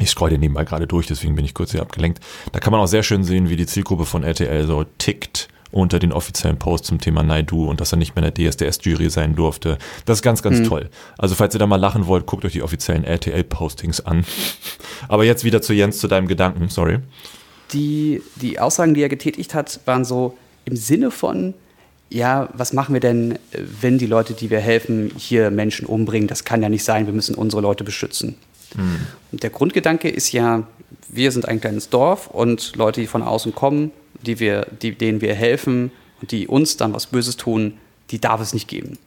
[0.02, 2.24] Ich scroll den nebenbei gerade durch, deswegen bin ich kurz hier abgelenkt.
[2.52, 6.00] Da kann man auch sehr schön sehen, wie die Zielgruppe von RTL so tickt unter
[6.00, 9.36] den offiziellen Posts zum Thema Naidu und dass er nicht mehr in der DSDS-Jury sein
[9.36, 9.78] durfte.
[10.06, 10.90] Das ist ganz, ganz toll.
[11.18, 14.26] Also falls ihr da mal lachen wollt, guckt euch die offiziellen RTL-Postings an.
[15.08, 17.00] Aber jetzt wieder zu Jens, zu deinem Gedanken, sorry.
[17.74, 21.54] die, die Aussagen, die er getätigt hat, waren so, im Sinne von,
[22.10, 26.28] ja, was machen wir denn, wenn die Leute, die wir helfen, hier Menschen umbringen?
[26.28, 28.36] Das kann ja nicht sein, wir müssen unsere Leute beschützen.
[28.76, 29.08] Mhm.
[29.32, 30.64] Und der Grundgedanke ist ja,
[31.08, 33.92] wir sind ein kleines Dorf und Leute, die von außen kommen,
[34.22, 35.92] die wir, die, denen wir helfen
[36.22, 37.78] und die uns dann was Böses tun,
[38.12, 38.98] die darf es nicht geben.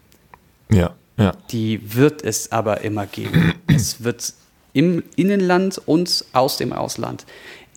[0.71, 1.33] Ja, ja.
[1.51, 3.55] Die wird es aber immer geben.
[3.67, 4.35] es wird
[4.73, 7.27] im Innenland und aus dem Ausland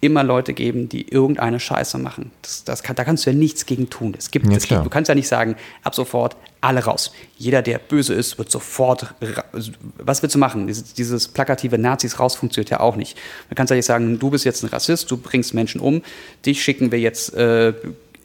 [0.02, 2.32] immer Leute geben, die irgendeine Scheiße machen.
[2.42, 4.14] Das, das kann, da kannst du ja nichts gegen tun.
[4.18, 7.12] Es gibt, ja, es gibt, du kannst ja nicht sagen, ab sofort alle raus.
[7.38, 9.14] Jeder, der böse ist, wird sofort.
[9.98, 10.68] Was willst du machen?
[10.68, 13.18] Dieses, dieses plakative Nazis raus funktioniert ja auch nicht.
[13.50, 16.02] Man kann ja nicht sagen, du bist jetzt ein Rassist, du bringst Menschen um,
[16.46, 17.74] dich schicken wir jetzt äh,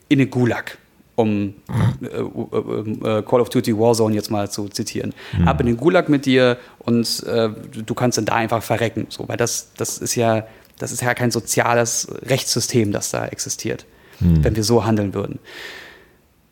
[0.09, 0.79] in den Gulag
[1.21, 1.55] um
[2.03, 5.13] äh, äh, äh, Call of Duty Warzone jetzt mal zu zitieren.
[5.37, 5.49] Mhm.
[5.49, 7.51] Ab in den Gulag mit dir und äh,
[7.85, 9.07] du kannst dann da einfach verrecken.
[9.11, 10.47] So, weil das, das ist ja,
[10.81, 13.87] das ist ja kein soziales Rechtssystem, das da existiert,
[14.19, 14.45] mhm.
[14.45, 15.39] wenn wir so handeln würden.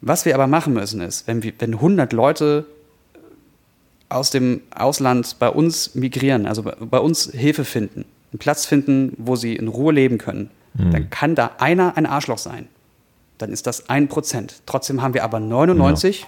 [0.01, 2.67] Was wir aber machen müssen ist, wenn, wir, wenn 100 Leute
[4.09, 9.15] aus dem Ausland bei uns migrieren, also bei, bei uns Hilfe finden, einen Platz finden,
[9.19, 10.93] wo sie in Ruhe leben können, mhm.
[10.93, 12.69] dann kann da einer ein Arschloch sein
[13.39, 14.63] dann ist das ein Prozent.
[14.67, 16.27] Trotzdem haben wir aber 99, ja.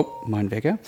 [0.00, 0.78] oh, mein Wecker,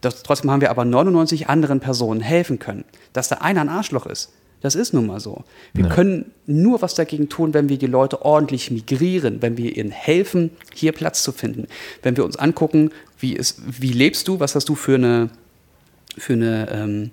[0.00, 2.84] das, trotzdem haben wir aber 99 anderen Personen helfen können.
[3.12, 4.32] Dass da einer ein Arschloch ist,
[4.64, 5.44] das ist nun mal so.
[5.74, 5.94] Wir ja.
[5.94, 10.52] können nur was dagegen tun, wenn wir die Leute ordentlich migrieren, wenn wir ihnen helfen,
[10.72, 11.66] hier Platz zu finden.
[12.02, 15.28] Wenn wir uns angucken, wie, ist, wie lebst du, was hast du für eine,
[16.16, 17.10] für eine ähm,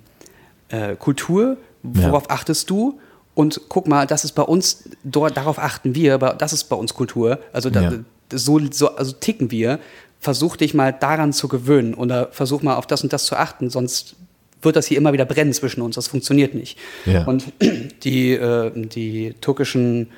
[0.70, 2.30] äh, Kultur, worauf ja.
[2.30, 2.98] achtest du?
[3.34, 6.76] Und guck mal, das ist bei uns, dort, darauf achten wir, aber das ist bei
[6.76, 7.38] uns Kultur.
[7.52, 7.92] Also, da, ja.
[8.32, 9.78] so, so, also ticken wir.
[10.20, 13.68] Versuch dich mal daran zu gewöhnen oder versuch mal auf das und das zu achten,
[13.68, 14.16] sonst
[14.62, 15.96] wird das hier immer wieder brennen zwischen uns.
[15.96, 16.78] Das funktioniert nicht.
[17.04, 17.24] Ja.
[17.24, 17.52] Und
[18.04, 20.08] die, äh, die türkischen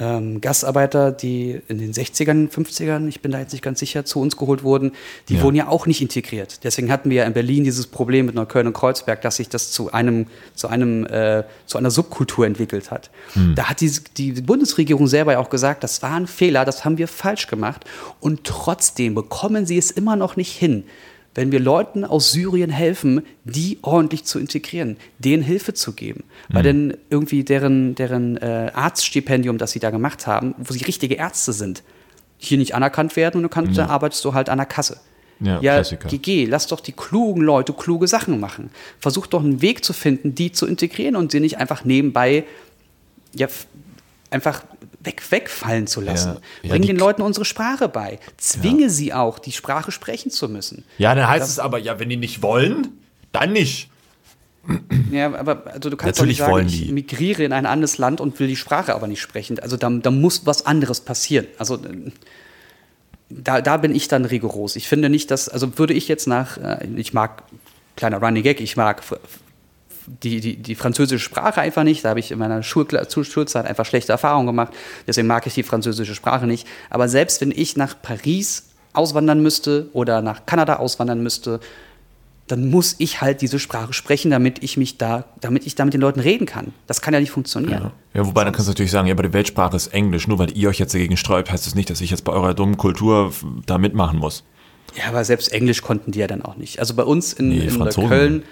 [0.00, 4.20] ähm, Gastarbeiter, die in den 60ern, 50ern, ich bin da jetzt nicht ganz sicher, zu
[4.20, 4.92] uns geholt wurden,
[5.28, 5.42] die ja.
[5.42, 6.64] wurden ja auch nicht integriert.
[6.64, 9.70] Deswegen hatten wir ja in Berlin dieses Problem mit Neukölln und Kreuzberg, dass sich das
[9.72, 13.10] zu einem, zu einem, äh, zu einer Subkultur entwickelt hat.
[13.34, 13.54] Hm.
[13.54, 16.96] Da hat die, die Bundesregierung selber ja auch gesagt, das war ein Fehler, das haben
[16.96, 17.84] wir falsch gemacht.
[18.20, 20.84] Und trotzdem bekommen sie es immer noch nicht hin,
[21.34, 26.24] wenn wir Leuten aus Syrien helfen, die ordentlich zu integrieren, denen Hilfe zu geben.
[26.48, 26.54] Mhm.
[26.54, 31.14] Weil dann irgendwie deren, deren äh, Arztstipendium, das sie da gemacht haben, wo sie richtige
[31.14, 31.82] Ärzte sind,
[32.38, 33.76] hier nicht anerkannt werden und du kannst, mhm.
[33.76, 34.98] dann arbeitest du halt an der Kasse.
[35.40, 38.70] Ja, ja GG, lass doch die klugen Leute kluge Sachen machen.
[38.98, 42.44] Versuch doch einen Weg zu finden, die zu integrieren und sie nicht einfach nebenbei
[43.34, 43.46] ja,
[44.30, 44.62] einfach
[45.00, 46.34] weg, wegfallen zu lassen.
[46.34, 48.18] Ja, ja, Bring den Leuten unsere Sprache bei.
[48.36, 48.88] Zwinge ja.
[48.88, 50.84] sie auch, die Sprache sprechen zu müssen.
[50.98, 52.88] Ja, dann heißt das, es aber, ja, wenn die nicht wollen,
[53.32, 53.90] dann nicht.
[55.10, 58.20] Ja, aber also du kannst Natürlich doch nicht sagen, ich migriere in ein anderes Land
[58.20, 59.58] und will die Sprache aber nicht sprechen.
[59.58, 61.46] Also da, da muss was anderes passieren.
[61.58, 61.78] Also
[63.30, 64.76] da, da bin ich dann rigoros.
[64.76, 67.44] Ich finde nicht, dass, also würde ich jetzt nach, äh, ich mag,
[67.96, 69.02] kleiner Running Gag, ich mag
[70.22, 72.04] die, die, die französische Sprache einfach nicht.
[72.04, 74.72] Da habe ich in meiner Schul Schulzeit einfach schlechte Erfahrungen gemacht.
[75.06, 76.66] Deswegen mag ich die französische Sprache nicht.
[76.88, 81.60] Aber selbst wenn ich nach Paris auswandern müsste oder nach Kanada auswandern müsste,
[82.48, 85.94] dann muss ich halt diese Sprache sprechen, damit ich mich da, damit ich da mit
[85.94, 86.72] den Leuten reden kann.
[86.88, 87.92] Das kann ja nicht funktionieren.
[88.14, 90.26] Ja, ja wobei dann kannst du natürlich sagen, ja, aber die Weltsprache ist Englisch.
[90.26, 92.54] Nur weil ihr euch jetzt dagegen sträubt, heißt das nicht, dass ich jetzt bei eurer
[92.54, 93.32] dummen Kultur
[93.66, 94.42] da mitmachen muss.
[94.96, 96.80] Ja, aber selbst Englisch konnten die ja dann auch nicht.
[96.80, 98.42] Also bei uns in, nee, in Köln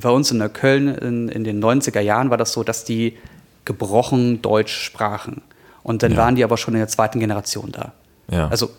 [0.00, 3.18] bei uns in der Köln in, in, den 90er Jahren war das so, dass die
[3.64, 5.42] gebrochen Deutsch sprachen.
[5.82, 6.18] Und dann ja.
[6.18, 7.92] waren die aber schon in der zweiten Generation da.
[8.30, 8.48] Ja.
[8.48, 8.70] Also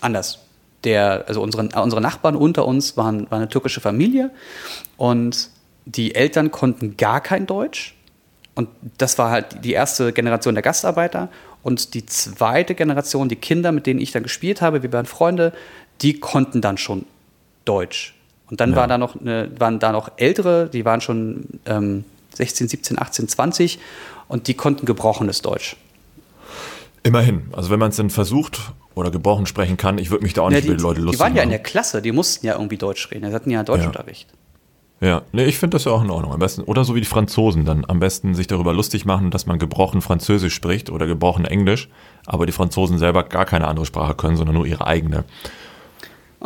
[0.00, 0.40] anders.
[0.84, 4.30] Der, also unsere, unsere Nachbarn unter uns waren, waren eine türkische Familie
[4.96, 5.50] und
[5.84, 7.94] die Eltern konnten gar kein Deutsch.
[8.54, 11.28] Und das war halt die erste Generation der Gastarbeiter.
[11.62, 15.52] Und die zweite Generation, die Kinder, mit denen ich dann gespielt habe, wir waren Freunde,
[16.00, 17.06] die konnten dann schon
[17.64, 18.15] Deutsch.
[18.50, 18.76] Und dann ja.
[18.76, 23.28] war da noch eine, waren da noch ältere, die waren schon ähm, 16, 17, 18,
[23.28, 23.78] 20
[24.28, 25.76] und die konnten gebrochenes Deutsch.
[27.02, 27.48] Immerhin.
[27.52, 30.50] Also wenn man es dann versucht oder gebrochen sprechen kann, ich würde mich da auch
[30.50, 32.78] nicht ja, die, Leute lustig Die waren ja in der Klasse, die mussten ja irgendwie
[32.78, 33.28] Deutsch reden.
[33.28, 34.28] Die hatten ja Deutschunterricht.
[35.00, 35.08] Ja.
[35.08, 36.32] ja, nee, ich finde das ja auch in Ordnung.
[36.32, 39.46] Am besten, oder so wie die Franzosen dann am besten sich darüber lustig machen, dass
[39.46, 41.88] man gebrochen Französisch spricht oder gebrochen Englisch,
[42.26, 45.24] aber die Franzosen selber gar keine andere Sprache können, sondern nur ihre eigene.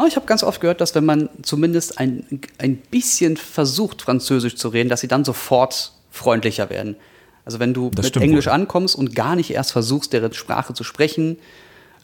[0.06, 4.68] Ich habe ganz oft gehört, dass wenn man zumindest ein, ein bisschen versucht, Französisch zu
[4.68, 6.96] reden, dass sie dann sofort freundlicher werden.
[7.44, 8.52] Also wenn du das mit Englisch wohl.
[8.52, 11.38] ankommst und gar nicht erst versuchst, deren Sprache zu sprechen,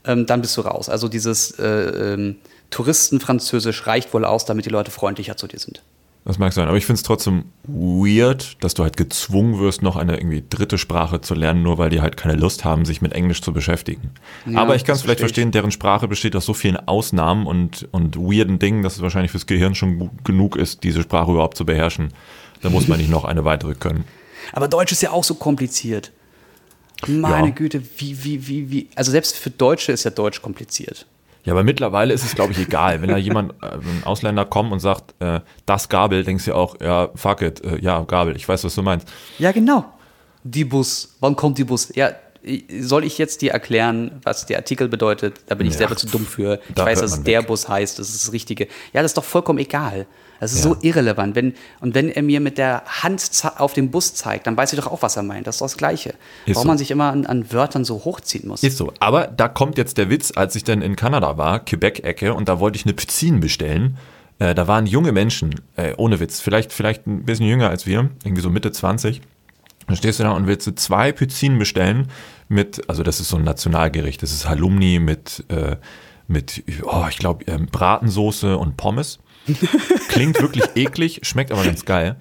[0.04, 0.88] ähm, dann bist du raus.
[0.88, 2.36] Also dieses äh, ähm,
[2.70, 5.82] Touristenfranzösisch reicht wohl aus, damit die Leute freundlicher zu dir sind.
[6.26, 9.94] Das mag sein, aber ich finde es trotzdem weird, dass du halt gezwungen wirst, noch
[9.94, 13.12] eine irgendwie dritte Sprache zu lernen, nur weil die halt keine Lust haben, sich mit
[13.12, 14.10] Englisch zu beschäftigen.
[14.44, 15.44] Ja, aber ich kann es vielleicht verstehe ich.
[15.44, 19.30] verstehen, deren Sprache besteht aus so vielen Ausnahmen und, und weirden Dingen, dass es wahrscheinlich
[19.30, 22.12] fürs Gehirn schon gut genug ist, diese Sprache überhaupt zu beherrschen.
[22.60, 24.04] Da muss man nicht noch eine weitere können.
[24.52, 26.10] Aber Deutsch ist ja auch so kompliziert.
[27.06, 27.54] Meine Ja.
[27.54, 28.88] Güte, wie, wie, wie, wie.
[28.96, 31.06] Also selbst für Deutsche ist ja Deutsch kompliziert.
[31.46, 33.00] Ja, aber mittlerweile ist es, glaube ich, egal.
[33.00, 36.56] Wenn da jemand, äh, ein Ausländer kommt und sagt, äh, das Gabel, denkst du ja
[36.56, 39.08] auch, ja, fuck it, äh, ja, Gabel, ich weiß, was du meinst.
[39.38, 39.84] Ja, genau.
[40.42, 41.16] Die Bus.
[41.20, 41.92] Wann kommt die Bus?
[41.94, 42.10] Ja,
[42.80, 45.40] soll ich jetzt dir erklären, was der Artikel bedeutet?
[45.46, 45.78] Da bin ich Ja.
[45.80, 46.60] selber zu dumm für.
[46.68, 47.46] Ich weiß, dass man der weg.
[47.48, 48.68] Bus heißt, das ist das Richtige.
[48.92, 50.06] Ja, das ist doch vollkommen egal.
[50.38, 50.70] Das ist Ja.
[50.70, 51.34] so irrelevant.
[51.34, 53.22] Wenn, und wenn er mir mit der Hand
[53.56, 55.46] auf den Bus zeigt, dann weiß ich doch auch, was er meint.
[55.46, 56.10] Das ist doch das Gleiche.
[56.44, 56.68] Ist Warum so.
[56.68, 58.62] man sich immer an, an Wörtern so hochziehen muss.
[58.62, 58.92] Ist so.
[59.00, 62.60] Aber da kommt jetzt der Witz, als ich dann in Kanada war, Quebec-Ecke, und da
[62.60, 63.96] wollte ich eine Pizzin bestellen.
[64.38, 68.10] Äh, da waren junge Menschen, äh, ohne Witz, vielleicht, vielleicht ein bisschen jünger als wir,
[68.22, 69.22] irgendwie so Mitte 20.
[69.86, 72.08] Dann stehst du da und willst du zwei Pizzinen bestellen
[72.48, 75.76] mit, also das ist so ein Nationalgericht, das ist Halloumi mit, äh,
[76.28, 79.18] mit oh, ich glaube, ähm, Bratensoße und Pommes.
[80.08, 82.16] Klingt wirklich eklig, schmeckt aber ganz geil.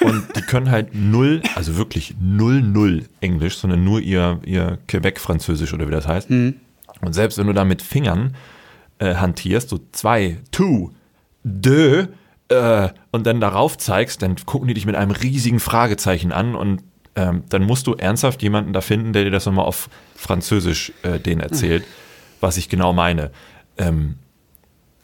[0.00, 5.74] Und die können halt null, also wirklich null, null Englisch, sondern nur ihr, ihr Quebec-Französisch
[5.74, 6.30] oder wie das heißt.
[6.30, 6.60] Und
[7.10, 8.36] selbst wenn du da mit Fingern
[9.00, 10.92] äh, hantierst, so zwei, two,
[11.42, 12.06] deux,
[12.52, 16.82] äh, und dann darauf zeigst, dann gucken die dich mit einem riesigen Fragezeichen an und
[17.14, 21.18] ähm, dann musst du ernsthaft jemanden da finden, der dir das nochmal auf Französisch äh,
[21.18, 21.84] denen erzählt,
[22.40, 23.30] was ich genau meine.
[23.78, 24.16] Ähm,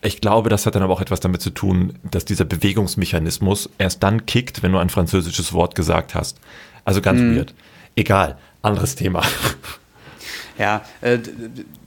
[0.01, 4.03] ich glaube, das hat dann aber auch etwas damit zu tun, dass dieser Bewegungsmechanismus erst
[4.03, 6.39] dann kickt, wenn du ein französisches Wort gesagt hast.
[6.85, 7.53] Also ganz weird.
[7.97, 9.23] Egal, anderes Thema.
[10.59, 11.19] Ja, äh,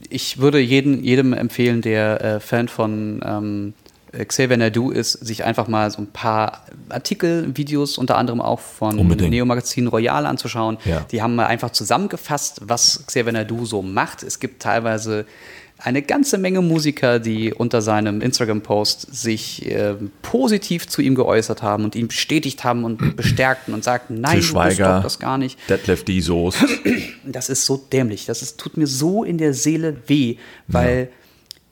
[0.08, 3.74] ich würde jeden, jedem empfehlen, der äh, Fan von ähm,
[4.12, 8.98] Xavier Naidu ist, sich einfach mal so ein paar Artikel, Videos, unter anderem auch von
[8.98, 9.30] Unbedingt.
[9.30, 10.76] Neo Magazin Royal anzuschauen.
[10.84, 11.06] Ja.
[11.10, 14.22] Die haben mal einfach zusammengefasst, was Xavier Naidu so macht.
[14.22, 15.24] Es gibt teilweise
[15.78, 21.82] eine ganze Menge Musiker, die unter seinem Instagram-Post sich äh, positiv zu ihm geäußert haben
[21.84, 24.96] und ihn bestätigt haben und bestärkten und sagten, nein, Til du bist Schweiger.
[24.96, 25.58] doch das gar nicht.
[25.68, 26.64] Detlef die Soße.
[27.24, 28.26] Das ist so dämlich.
[28.26, 30.36] Das ist, tut mir so in der Seele weh,
[30.68, 31.08] weil,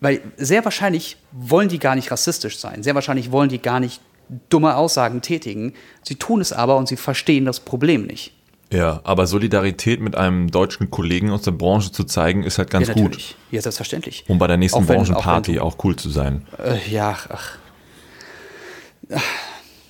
[0.01, 2.82] weil sehr wahrscheinlich wollen die gar nicht rassistisch sein.
[2.82, 4.01] Sehr wahrscheinlich wollen die gar nicht
[4.48, 5.74] dumme Aussagen tätigen.
[6.03, 8.32] Sie tun es aber und sie verstehen das Problem nicht.
[8.72, 12.86] Ja, aber Solidarität mit einem deutschen Kollegen aus der Branche zu zeigen, ist halt ganz
[12.86, 13.34] ja, gut.
[13.51, 14.24] Ja, selbstverständlich.
[14.28, 16.46] Um bei der nächsten Auch wenn- Branchenparty auch auch, cool zu sein.
[16.57, 17.59] Äh, ja, ach.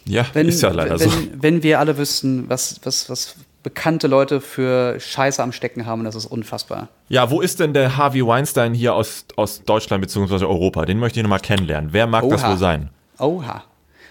[0.07, 1.17] Ja, Wenn, ist ja leider wenn, so.
[1.35, 6.15] wenn wir alle wüssten, was, was, was bekannte Leute für Scheiße am Stecken haben, das
[6.15, 6.89] ist unfassbar.
[7.09, 10.45] Ja, wo ist denn der Harvey Weinstein hier aus, aus Deutschland bzw.
[10.45, 10.85] Europa?
[10.87, 11.91] Den möchte ich nochmal kennenlernen.
[11.93, 12.51] Wer mag das Oha.
[12.51, 12.91] wohl sein?
[13.19, 13.65] Oha.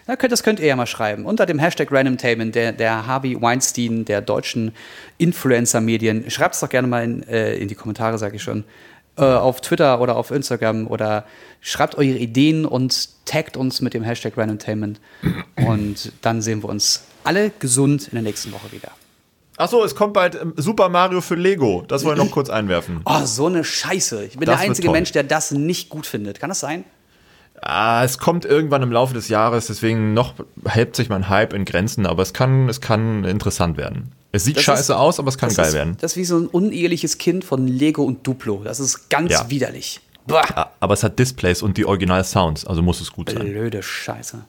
[0.07, 1.25] Na, könnt, das könnt ihr ja mal schreiben.
[1.25, 4.71] Unter dem Hashtag Randomtainment, der, der Harvey Weinstein der deutschen
[5.17, 6.29] Influencer-Medien.
[6.31, 8.63] Schreibt es doch gerne mal in, äh, in die Kommentare, sage ich schon.
[9.17, 11.25] Äh, auf Twitter oder auf Instagram oder
[11.61, 14.99] schreibt eure Ideen und taggt uns mit dem Hashtag Randomtainment.
[15.57, 18.89] Und dann sehen wir uns alle gesund in der nächsten Woche wieder.
[19.59, 21.83] Achso, es kommt bald ähm, Super Mario für Lego.
[21.87, 23.01] Das wollen wir noch kurz einwerfen.
[23.05, 24.23] Oh, so eine Scheiße.
[24.25, 24.89] Ich bin Das der einzige.
[24.89, 26.39] Mensch, der das nicht gut findet.
[26.39, 26.83] Kann das sein?
[27.61, 30.33] Ah, es kommt irgendwann im Laufe des Jahres, deswegen noch
[30.65, 34.13] hält sich mein Hype in Grenzen, aber es kann, es kann interessant werden.
[34.31, 35.97] Es sieht Das scheiße ist- aus, aber es kann geil ist, werden.
[35.99, 38.61] Das ist wie so ein uneheliches Kind von Lego und Duplo.
[38.63, 39.49] Das ist ganz Ja.
[39.49, 39.99] widerlich.
[40.25, 40.43] Bah.
[40.55, 43.39] Ah, Aber es hat Displays und die Original-Sounds, also muss es gut sein.
[43.39, 44.45] Blöde Scheiße.